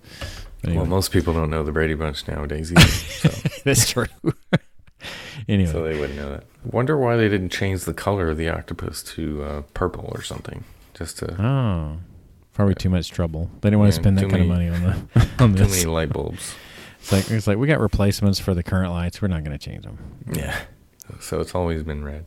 [0.62, 3.30] But Well, most people don't know the Brady Bunch nowadays either, so,
[3.64, 4.08] that's true.
[5.48, 6.44] anyway, so they wouldn't know that.
[6.64, 10.64] Wonder why they didn't change the color of the octopus to uh, purple or something,
[10.94, 11.98] just to oh,
[12.54, 13.50] probably too much trouble.
[13.62, 15.86] They didn't want to spend that too kind of money on the on too many
[15.86, 16.56] light bulbs.
[17.00, 19.22] It's like it's like we got replacements for the current lights.
[19.22, 19.98] We're not going to change them.
[20.34, 20.60] Yeah,
[21.20, 22.26] so it's always been red.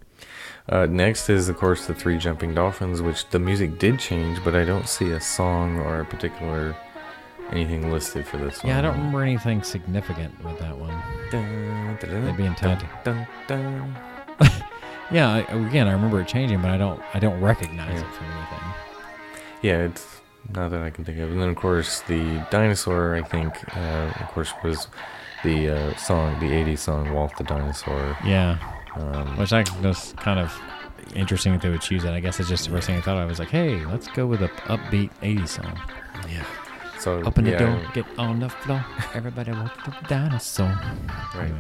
[0.69, 4.55] Uh, next is, of course, the Three Jumping Dolphins, which the music did change, but
[4.55, 6.77] I don't see a song or a particular
[7.53, 8.71] anything listed for this one.
[8.73, 10.95] Yeah, I don't remember anything significant with that one.
[11.31, 13.97] Dun, dun, dun, They'd be in dun, dun, dun.
[15.13, 18.09] Yeah, I, again, I remember it changing, but I don't I don't recognize Yeah.
[18.09, 18.59] it from anything.
[19.63, 20.21] Yeah, it's
[20.55, 21.31] not that I can think of.
[21.33, 24.87] And then, of course, the dinosaur, I think, uh, of course, was
[25.43, 28.17] the uh, song, the 80s song, Walk the Dinosaur.
[28.25, 28.59] Yeah,
[28.95, 30.57] Um, which I was kind of
[31.15, 32.15] interesting that they would choose that.
[32.15, 33.23] I guess it's just the first thing I thought of.
[33.23, 35.79] I was like, hey, let's go with a upbeat 80s song.
[36.29, 36.45] yeah.
[37.01, 38.85] So, Open the yeah, door, get on the floor.
[39.15, 40.79] Everybody walk the dinosaur.
[41.35, 41.53] Right.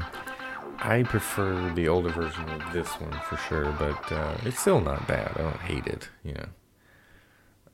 [0.79, 5.07] I prefer the older version of this one for sure, but uh, it's still not
[5.09, 5.33] bad.
[5.37, 6.46] I don't hate it, you know.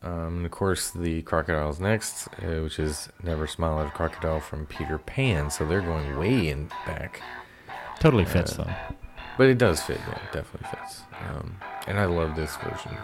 [0.03, 4.41] Um, and of course, the crocodile's next, uh, which is Never Smile at a Crocodile
[4.41, 5.51] from Peter Pan.
[5.51, 7.21] So they're going way in back.
[7.99, 8.97] Totally fits Uh, though.
[9.39, 11.03] But it does fit, yeah, it definitely fits.
[11.29, 12.97] Um, and I love this version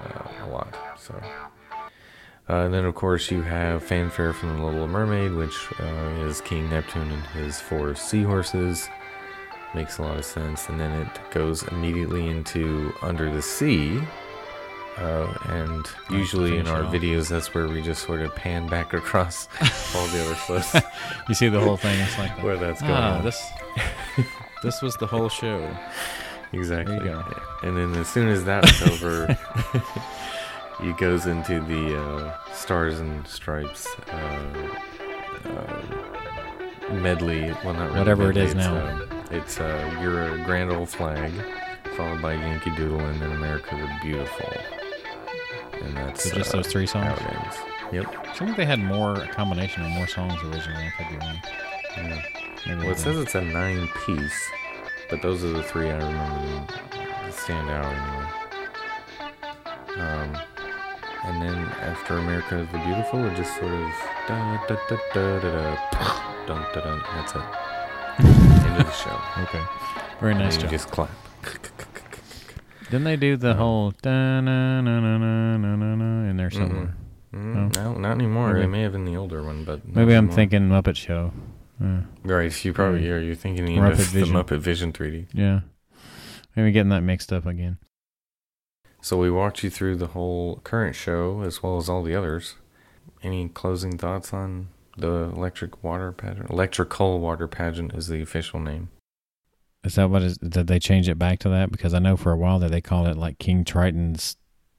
[0.00, 0.74] uh, a lot.
[0.98, 1.14] So,
[2.48, 6.40] uh, and then of course you have fanfare from the Little Mermaid, which uh, is
[6.40, 8.88] King Neptune and his four seahorses.
[9.74, 10.68] Makes a lot of sense.
[10.68, 14.00] And then it goes immediately into Under the Sea.
[14.96, 19.48] Uh, and usually in our videos, that's where we just sort of pan back across
[19.96, 20.76] all the other clips
[21.28, 21.98] You see the whole thing.
[21.98, 22.92] It's like where that's going.
[22.92, 23.24] ah, on.
[23.24, 23.44] this
[24.62, 25.68] this was the whole show.
[26.52, 26.96] Exactly.
[26.98, 27.42] There you go.
[27.64, 29.36] And then as soon as that's over,
[30.80, 34.70] he goes into the uh, Stars and Stripes uh,
[35.44, 37.52] uh, medley.
[37.64, 38.76] Well, not really Whatever medley, is it's, now.
[38.76, 41.32] uh, it's uh, You're a Grand Old Flag,
[41.96, 44.52] followed by Yankee Doodle, and then America the Beautiful.
[45.82, 47.18] And that's So just uh, those three songs.
[47.92, 48.06] Yep.
[48.26, 50.86] I think they had more a combination of more songs originally.
[50.86, 51.38] I could be wrong.
[51.96, 52.22] Yeah.
[52.66, 54.50] Maybe Well, it says it's a nine piece,
[55.10, 57.84] but those are the three I remember that stand out
[59.96, 60.00] anyway.
[60.00, 60.36] Um,
[61.26, 63.90] and then after America the Beautiful, it just sort of
[64.28, 65.76] da da da da da da
[66.46, 67.42] dun, dun, dun, That's it.
[68.66, 69.18] End of the show.
[69.42, 69.62] Okay.
[70.20, 70.70] Very nice job.
[70.70, 71.10] just clap.
[72.90, 76.50] Didn't they do the whole da na na na na na na na in there
[76.50, 76.94] somewhere?
[77.34, 78.52] Mm, no, not anymore.
[78.52, 78.60] Maybe.
[78.60, 80.36] They may have in the older one, but Maybe I'm anymore.
[80.36, 81.32] thinking Muppet Show.
[81.82, 83.18] Uh, Right, you probably are.
[83.18, 84.20] You're thinking the, Muppet of the.
[84.22, 85.26] Muppet Vision 3D.
[85.32, 85.60] yeah.
[86.54, 87.78] Maybe getting that mixed up again.
[89.04, 92.54] So we walked you through the whole current show as well as all the others.
[93.22, 96.48] Any closing thoughts on the electric water pageant?
[96.48, 98.88] Electrical water pageant is the official name.
[99.84, 100.38] Is that what is?
[100.38, 101.70] Did they change it back to that?
[101.70, 104.38] Because I know for a while that they called it like King Triton's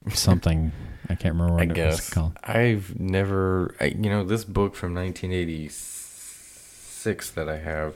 [0.09, 0.71] something.
[1.07, 2.39] I can't remember what I it was called.
[2.43, 7.95] I've never, I, you know, this book from 1986 that I have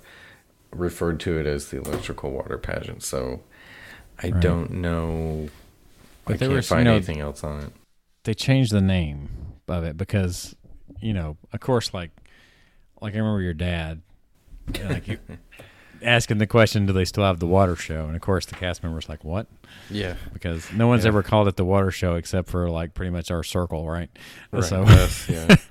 [0.69, 3.01] referred to it as the electrical water pageant.
[3.01, 3.41] So
[4.21, 4.39] I Right.
[4.39, 5.49] don't know.
[6.29, 7.73] But I there can't was, you find know, anything else on it.
[8.23, 9.29] They changed the name
[9.67, 10.55] of it because,
[11.01, 12.11] you know, of course, like,
[13.01, 14.01] like I remember your dad,
[14.89, 15.17] like you,
[16.01, 18.83] asking the question, "Do they still have the water show?" And of course, the cast
[18.83, 19.47] members like, "What?"
[19.89, 20.15] Yeah.
[20.33, 21.09] Because no one's Yeah.
[21.09, 24.09] ever called it the water show except for like pretty much our circle, right?
[24.51, 24.63] Right.
[24.63, 25.55] So yes, yeah.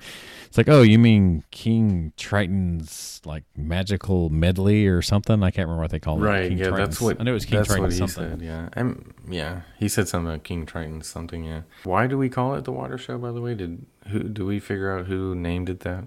[0.49, 5.43] it's like, oh, you mean King Triton's like magical medley or something?
[5.43, 6.25] I can't remember what they called it.
[6.27, 6.49] Right.
[6.49, 8.31] King yeah, that's Triton's- what I knew it was King that's Triton what he something.
[8.31, 8.43] said.
[8.43, 9.15] Yeah, I'm.
[9.29, 11.45] Yeah, he said something about King Triton something.
[11.45, 11.63] Yeah.
[11.85, 13.19] Why do we call it the water show?
[13.19, 16.05] By the way, did who do we figure out who named it that?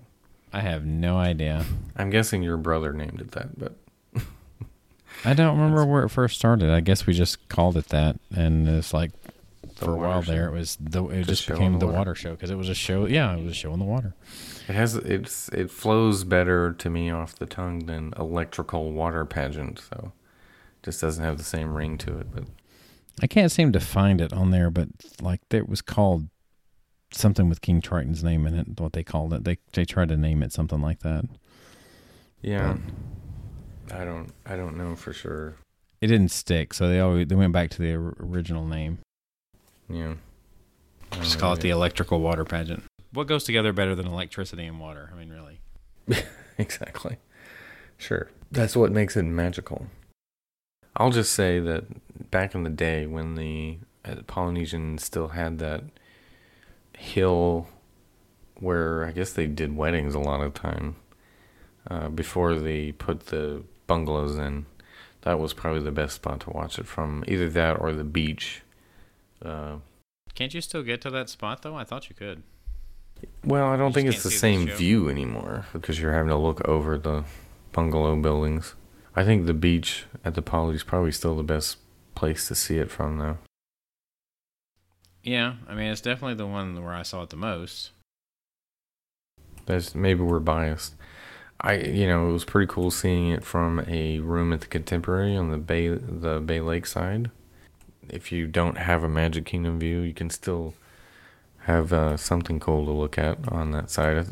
[0.54, 1.66] I have no idea.
[1.96, 3.76] I'm guessing your brother named it that, but
[5.24, 6.70] I don't remember where it first started.
[6.70, 9.12] I guess we just called it that, and it's like
[9.82, 11.98] The for a while water there it was the it Just just became the water.
[11.98, 13.06] water, show because it was a show.
[13.06, 14.16] Yeah, it was a show in the water.
[14.70, 19.80] it has it's it flows better to me off the tongue than electrical water pageant.
[19.90, 20.14] So
[20.84, 22.28] just doesn't have the same ring to it.
[22.34, 22.46] But
[23.22, 24.88] I can't seem to find it on there, but
[25.22, 26.28] like it was called
[27.14, 28.80] something with King Triton's name in it.
[28.80, 31.26] What they called it, they they tried to name it something like that.
[32.42, 32.78] yeah,
[33.94, 35.56] I don't I don't know for sure.
[36.00, 39.00] It didn't stick, so they always they went back to the original name.
[39.92, 40.14] Yeah.
[41.12, 42.84] Just call it the electrical water pageant.
[43.14, 45.10] What goes together better than electricity and water?
[45.14, 45.60] I mean, really.
[46.58, 47.18] Exactly.
[47.98, 48.30] Sure.
[48.52, 49.88] That's what makes it magical.
[50.96, 55.84] I'll just say that back in the day when the uh, Polynesians still had that
[56.98, 57.68] hill
[58.60, 60.98] where I guess they did weddings a lot of time
[61.90, 64.68] uh, before they put the bungalows in,
[65.22, 67.24] that was probably the best spot to watch it from.
[67.28, 68.62] Either that or the beach.
[69.44, 69.78] Uh,
[70.36, 71.76] Can't you still get to that spot though?
[71.76, 72.44] I thought you could.
[73.44, 76.30] Well, I don't You think it's the can't the same view anymore because you're having
[76.30, 77.24] to look over the
[77.72, 78.76] bungalow buildings.
[79.16, 81.78] I think the beach at the Poly is probably still the best
[82.16, 83.38] place to see it from, though.
[85.24, 87.92] Yeah, I mean, it's definitely the one where I saw it the most.
[89.66, 90.96] That's maybe we're biased.
[91.60, 95.36] I, you know, it was pretty cool seeing it from a room at the Contemporary
[95.36, 97.30] on the Bay, the Bay Lake side.
[98.12, 100.74] If you don't have a Magic Kingdom view, you can still
[101.60, 104.28] have uh, something cool to look at on that side.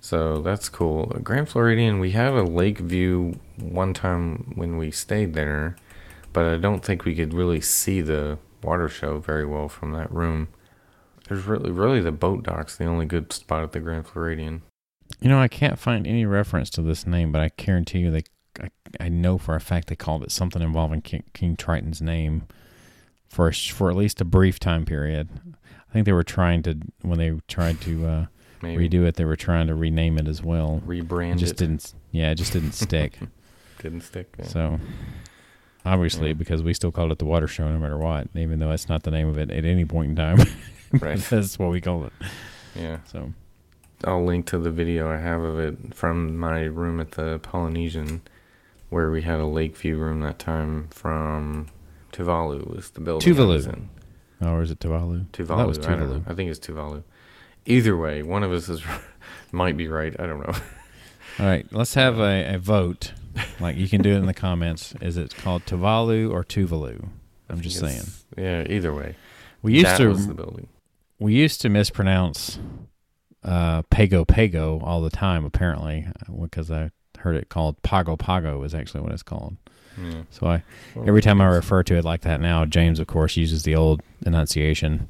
[0.00, 1.06] So that's cool.
[1.22, 5.76] Grand Floridian, we have a lake view one time when we stayed there,
[6.32, 10.12] but I don't think we could really see the water show very well from that
[10.12, 10.48] room.
[11.28, 14.62] There's really, really the boat dock's the only good spot at the Grand Floridian.
[15.20, 18.24] You know, I can't find any reference to this name, but I guarantee you they
[18.60, 18.68] I,
[19.00, 22.46] I know for a fact they called it something involving King, King Triton's name
[23.28, 25.28] for a, for at least a brief time period.
[25.88, 28.26] I think they were trying to when they tried to uh,
[28.62, 30.82] redo it, they were trying to rename it as well.
[30.86, 31.34] Rebrand.
[31.34, 31.58] It just it.
[31.58, 31.94] didn't.
[32.10, 33.18] Yeah, it just didn't stick.
[33.82, 34.34] Didn't stick.
[34.38, 34.46] yeah.
[34.46, 34.80] So
[35.84, 36.34] obviously, Yeah.
[36.34, 39.02] because we still called it the Water Show no matter what, even though that's not
[39.02, 40.38] the name of it at any point in time.
[41.00, 41.18] Right.
[41.18, 42.12] that's what we call it.
[42.76, 42.98] yeah.
[43.06, 43.32] So
[44.04, 48.22] I'll link to the video I have of it from my room at the Polynesian,
[48.90, 51.66] where we had a lake view room that time from
[52.14, 53.32] Tuvalu was the building.
[53.32, 53.88] I Tuvalu.
[54.40, 54.48] in.
[54.48, 55.26] or is it Tuvalu?
[55.30, 55.56] Tuvalu.
[55.56, 56.06] That was I, don't know.
[56.20, 56.30] Tuvalu.
[56.30, 57.02] I think it's Tuvalu.
[57.66, 58.82] Either way, one of us is
[59.52, 60.14] might be right.
[60.18, 60.54] I don't know.
[61.40, 63.12] All right, let's have a, a vote.
[63.58, 64.94] Like you can do it in the comments.
[65.00, 67.08] Is it called Tuvalu or Tuvalu?
[67.48, 68.02] I'm just saying.
[68.38, 68.64] Yeah.
[68.68, 69.16] Either way,
[69.62, 70.68] We used that to was the building.
[71.18, 72.58] we used to mispronounce
[73.42, 75.44] uh, Pago Pago all the time.
[75.44, 76.06] Apparently,
[76.40, 79.56] because I heard it called Pago Pago is actually what it's called.
[80.00, 80.22] Yeah.
[80.30, 80.62] So I
[81.06, 84.02] every time I refer to it like that now, James of course uses the old
[84.26, 85.08] enunciation,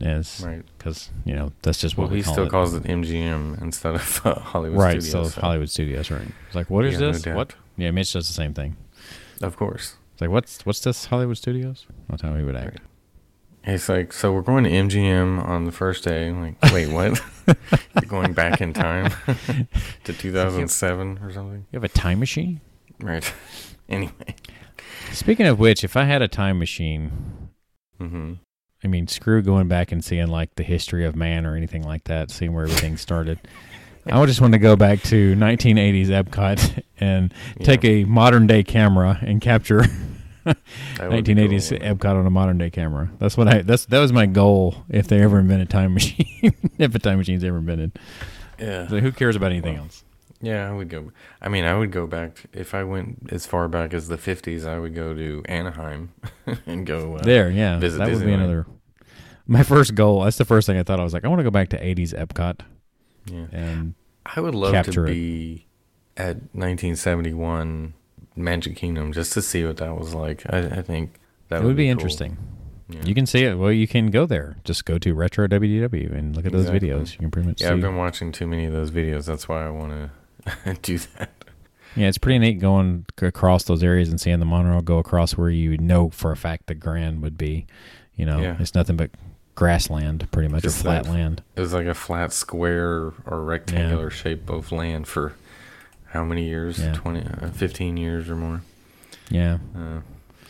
[0.00, 0.62] is Right.
[0.78, 2.50] because you know that's just what Well, we he call still it.
[2.50, 5.02] calls it MGM instead of uh, Hollywood right.
[5.02, 5.32] Studios.
[5.32, 6.28] so so- Hollywood Studios, right?
[6.46, 7.22] It's like what is Yeah, this?
[7.22, 7.36] doubt.
[7.36, 7.54] what?
[7.76, 8.76] Yeah, Mitch does the same thing.
[9.42, 9.96] Of course.
[10.12, 11.86] It's like what's what's this Hollywood Studios?
[12.08, 12.78] That's how he would act.
[13.62, 16.28] It's like, so we're going to MGM on the first day.
[16.28, 17.20] I'm like, wait, what?
[17.46, 19.12] You're going back in time
[20.04, 21.66] to 2007 or something?
[21.70, 22.62] You have a time machine?
[23.00, 23.30] Right.
[23.94, 24.34] Anyway.
[25.12, 27.10] Speaking of which, if I had a time machine,
[27.98, 28.34] hmm
[28.82, 32.04] I mean, screw going back and seeing like the history of man or anything like
[32.04, 33.38] that, seeing where everything started.
[34.06, 38.62] I would just want to go back to 1980s Epcot and take a modern day
[38.62, 39.82] camera and capture
[40.46, 43.10] 1980s Epcot on a modern day camera.
[43.18, 43.62] That's what I.
[43.62, 46.54] That's that was my goal if they ever invent a time machine.
[46.78, 47.98] if a time machine's ever invented,
[48.58, 48.88] Yeah.
[48.88, 50.04] so who cares about anything Well, else?
[50.42, 51.12] Yeah, I would go.
[51.42, 54.66] I mean, I would go back if I went as far back as the 50s.
[54.66, 56.12] I would go to Anaheim
[56.66, 58.66] and go uh, There, yeah, visit that would be another.
[59.46, 60.22] My first goal.
[60.24, 60.98] That's the first thing I thought.
[61.00, 62.60] I was like, I want to go back to 80s Epcot
[63.26, 65.14] Yeah, and I would love capture to it.
[65.14, 65.66] be
[66.16, 67.94] at 1971
[68.36, 70.42] Magic Kingdom just to see what that was like.
[70.48, 71.14] I, I think
[71.48, 71.90] that it would be, cool.
[71.92, 72.36] interesting.
[72.88, 73.02] Yeah.
[73.04, 73.54] You can see it.
[73.56, 74.56] Well, you can go there.
[74.64, 77.12] Just go to Retro WDW and look at those videos.
[77.12, 77.72] You can pretty much Yeah.
[77.72, 79.26] I've been watching too many of those videos.
[79.26, 80.10] That's why I want to
[80.82, 81.30] do that.
[81.96, 85.50] Yeah, it's pretty neat going across those areas and seeing the monorail go across where
[85.50, 87.66] you know for a fact the Grand would be.
[88.14, 88.56] You know, Yeah.
[88.60, 89.10] it's nothing but
[89.56, 91.42] grassland, pretty much, or flat land.
[91.56, 95.32] It was like a flat square or rectangular shape of land for
[96.06, 96.78] how many years?
[96.78, 96.92] Yeah.
[96.94, 98.62] 20, uh, 15 years or more.
[99.28, 99.58] Yeah.
[99.76, 100.00] Uh,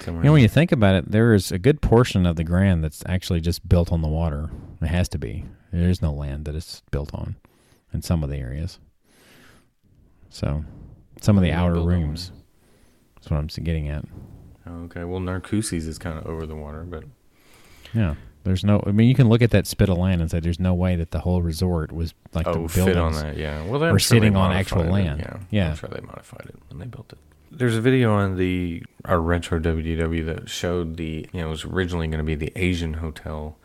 [0.06, 2.82] You know, when you think about it, there is a good portion of the Grand
[2.82, 4.48] that's actually just built on the water.
[4.80, 5.44] It has to be.
[5.72, 7.36] There is no land that it's built on
[7.92, 8.78] in some of the areas.
[10.30, 10.64] So,
[11.20, 12.32] some of the What do you mean outer rooms.
[13.16, 14.04] That's what I'm getting at.
[14.66, 15.04] Okay.
[15.04, 17.04] Well, Narcoossee's is kind of over the water, but
[17.92, 18.14] Yeah.
[18.42, 18.82] There's no.
[18.86, 20.96] I mean, you can look at that spit of land and say there's no way
[20.96, 22.84] that the whole resort was like oh, the buildings.
[22.84, 23.36] fit on that.
[23.36, 23.62] Yeah.
[23.64, 25.20] Well, I'm were sure they sitting on modified actual it, land.
[25.20, 25.36] Yeah.
[25.50, 25.70] Yeah.
[25.70, 27.18] I'm sure they modified it when they built it.
[27.50, 31.64] There's a video on the our retro WDW that showed the you know it was
[31.66, 33.58] originally going to be the Asian hotel,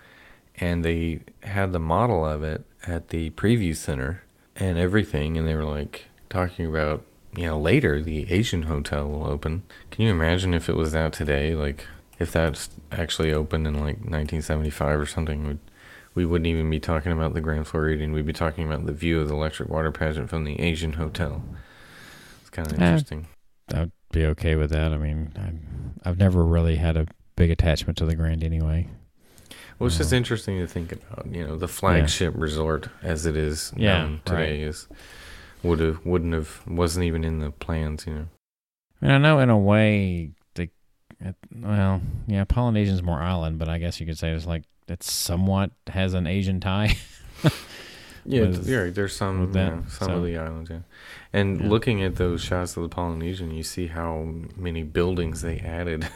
[0.57, 4.23] and they had the model of it at the preview center
[4.57, 7.03] and everything, and they were like talking about
[7.37, 9.63] you know later the Asian hotel will open.
[9.91, 11.55] Can you imagine if it was out today?
[11.55, 11.85] Like
[12.19, 15.59] if that's actually opened in like 1975 or something, would
[16.13, 18.13] we wouldn't even be talking about the Grand Floridian.
[18.13, 21.43] We'd be talking about the view of the electric water pageant from the Asian hotel.
[22.41, 23.27] It's kind of interesting.
[23.73, 24.93] I'd be okay with that.
[24.93, 28.87] I mean, I, I've never really had a big attachment to the Grand anyway.
[29.77, 31.27] Well, it's just Uh, interesting to think about.
[31.29, 34.87] You know, the flagship resort as it is Yeah, known today is
[35.65, 38.05] would have wouldn't have wasn't even in the plans.
[38.07, 38.27] You know.
[39.01, 40.69] I mean, I know in a way, the
[41.61, 45.71] well, yeah, Polynesian's more island, but I guess you could say it's like it somewhat
[45.87, 46.95] has an Asian tie.
[48.27, 48.89] Yeah, with- yeah.
[48.89, 50.71] There's some that, yeah, some so- of the islands.
[50.71, 50.79] Yeah,
[51.31, 51.67] and Yeah.
[51.69, 56.07] looking at those shots of the Polynesian, you see how many buildings they added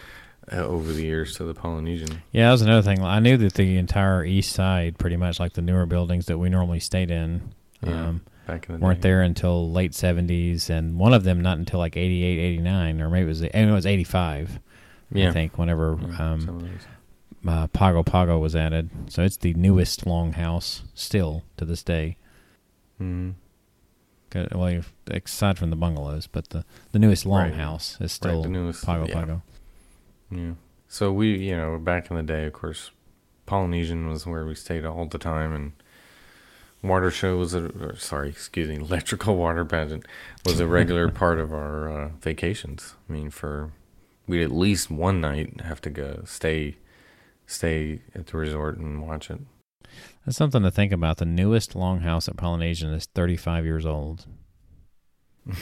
[0.50, 2.22] uh, over the years to the Polynesian.
[2.32, 3.02] yeah, that was another thing.
[3.04, 6.48] I knew that the entire east side, pretty much like the newer buildings that we
[6.48, 7.52] normally stayed in,
[7.82, 8.06] Yeah.
[8.08, 9.10] um, Back in the weren't day.
[9.10, 13.26] there until late 70s, and one of them not until like 88, 89, or maybe
[13.26, 14.58] it was, I mean, it was 85,
[15.12, 15.28] Yeah.
[15.28, 16.86] I think, whenever um, some of those.
[17.46, 18.90] uh, Pago Pago was added.
[19.08, 22.16] So it's the newest longhouse still to this day.
[22.98, 27.52] 'Cause- Well, aside from the bungalows, but the, the newest Right.
[27.52, 29.14] longhouse is still the newest, Pago yeah.
[29.14, 29.42] Pago.
[30.30, 30.52] Yeah.
[30.88, 32.90] So we, you know, back in the day, of course,
[33.46, 35.72] Polynesian was where we stayed all the time, and
[36.82, 40.06] water show was a or, sorry, excuse me, electrical water pageant
[40.44, 42.94] was a regular part of our uh, vacations.
[43.08, 43.72] I mean, for
[44.26, 46.76] we'd at least one night have to go stay
[47.46, 49.40] stay at the resort and watch it.
[50.26, 51.16] That's something to think about.
[51.16, 54.26] The newest longhouse at Polynesian is 35 years old.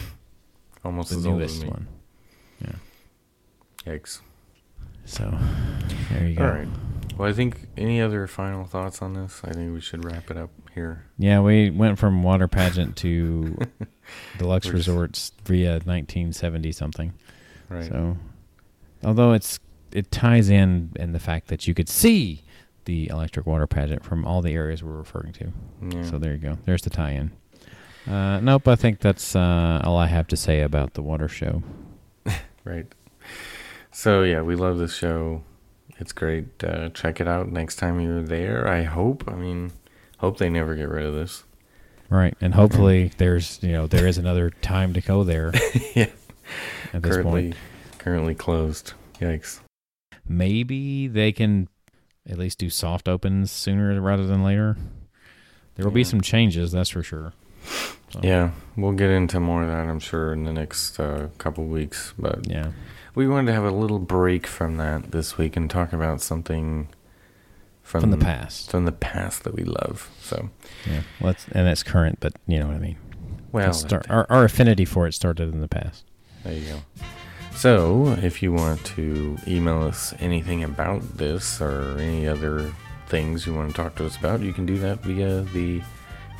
[0.84, 1.68] Almost The as old as newest me.
[1.70, 1.88] one.
[2.60, 2.72] Yeah.
[3.84, 4.20] Yikes!
[5.04, 5.32] So
[6.10, 6.44] there you go.
[6.44, 6.68] All right.
[7.16, 9.40] Well, I think any other final thoughts on this?
[9.44, 11.06] I think we should wrap it up here.
[11.18, 13.56] Yeah, we went from water pageant to
[14.38, 17.14] deluxe resorts via 1970 something.
[17.68, 17.88] Right.
[17.88, 18.16] So,
[19.02, 19.58] although it's
[19.92, 22.42] it ties in in the fact that you could see
[22.84, 25.52] the electric water pageant from all the areas we're referring to.
[25.90, 26.02] yeah.
[26.04, 26.58] So there you go.
[26.66, 27.32] There's the tie-in.
[28.06, 31.62] Uh, nope, I think that's uh, all I have to say about the water show.
[32.64, 32.86] Right.
[33.92, 35.42] So yeah, we love this show.
[35.98, 36.62] It's great.
[36.62, 38.68] Uh, check it out next time you're there.
[38.68, 39.24] I hope.
[39.28, 39.72] I mean,
[40.18, 41.44] hope they never get rid of this.
[42.08, 45.52] Right, and hopefully there's you know there is another time to go there.
[45.94, 46.06] Yeah.
[46.92, 47.56] At this currently, point,
[47.98, 48.92] currently closed.
[49.20, 49.58] Yikes.
[50.28, 51.68] maybe they can
[52.28, 54.76] at least do soft opens sooner rather than later.
[55.74, 57.32] There will be some changes, that's for sure.
[58.10, 61.64] So, Yeah, we'll get into more of that, I'm sure, in the next uh, couple
[61.64, 62.14] weeks.
[62.18, 62.70] But yeah.
[63.16, 66.88] We wanted to have a little break from that this week and talk about something
[67.82, 68.70] from, From the past.
[68.70, 70.10] From the past that we love.
[70.20, 70.50] So,
[70.86, 71.00] Yeah.
[71.20, 72.98] Well, that's, and that's current, but you know what I mean.
[73.52, 76.04] well, start, our, our affinity for it started in the past.
[76.44, 76.82] There you go.
[77.54, 82.70] So, if you want to email us anything about this or any other
[83.06, 85.80] things you want to talk to us about, you can do that via the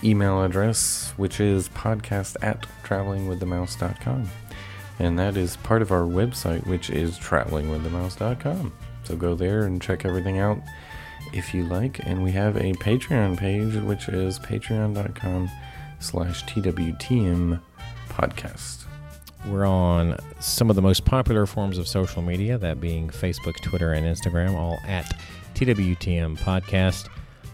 [0.04, 4.28] email address, which is podcast at travelingwiththemouse.com.
[4.99, 8.72] And that is part of our website, which is travelingwiththemouse.com.
[9.05, 10.59] So go there and check everything out
[11.32, 12.01] if you like.
[12.05, 15.51] And we have a Patreon page, which is patreon.com
[16.01, 17.61] slash TWTM
[18.09, 18.84] podcast.
[19.47, 23.92] We're on some of the most popular forms of social media, that being Facebook, Twitter,
[23.92, 25.16] and Instagram, all at
[25.55, 27.09] TWTM Podcast.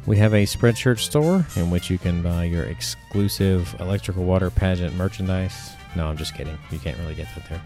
[0.07, 4.97] We have a Spreadshirt store in which you can buy your exclusive electrical water pageant
[4.97, 5.73] merchandise.
[5.97, 6.59] No, I'm just kidding.
[6.71, 7.63] You can't really get that there.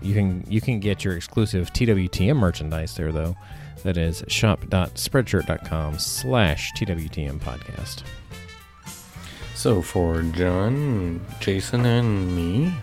[0.00, 3.36] You can you can get your exclusive TWTM merchandise there though.
[3.84, 8.02] That is shop.spreadshirt.com slash TWTM podcast.
[9.54, 12.74] So for John, Jason, and me,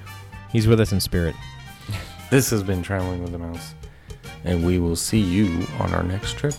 [0.52, 1.36] He's with us in spirit.
[2.30, 3.74] this has been Traveling with the Mouse,
[4.44, 6.56] and we will see you on our next trip.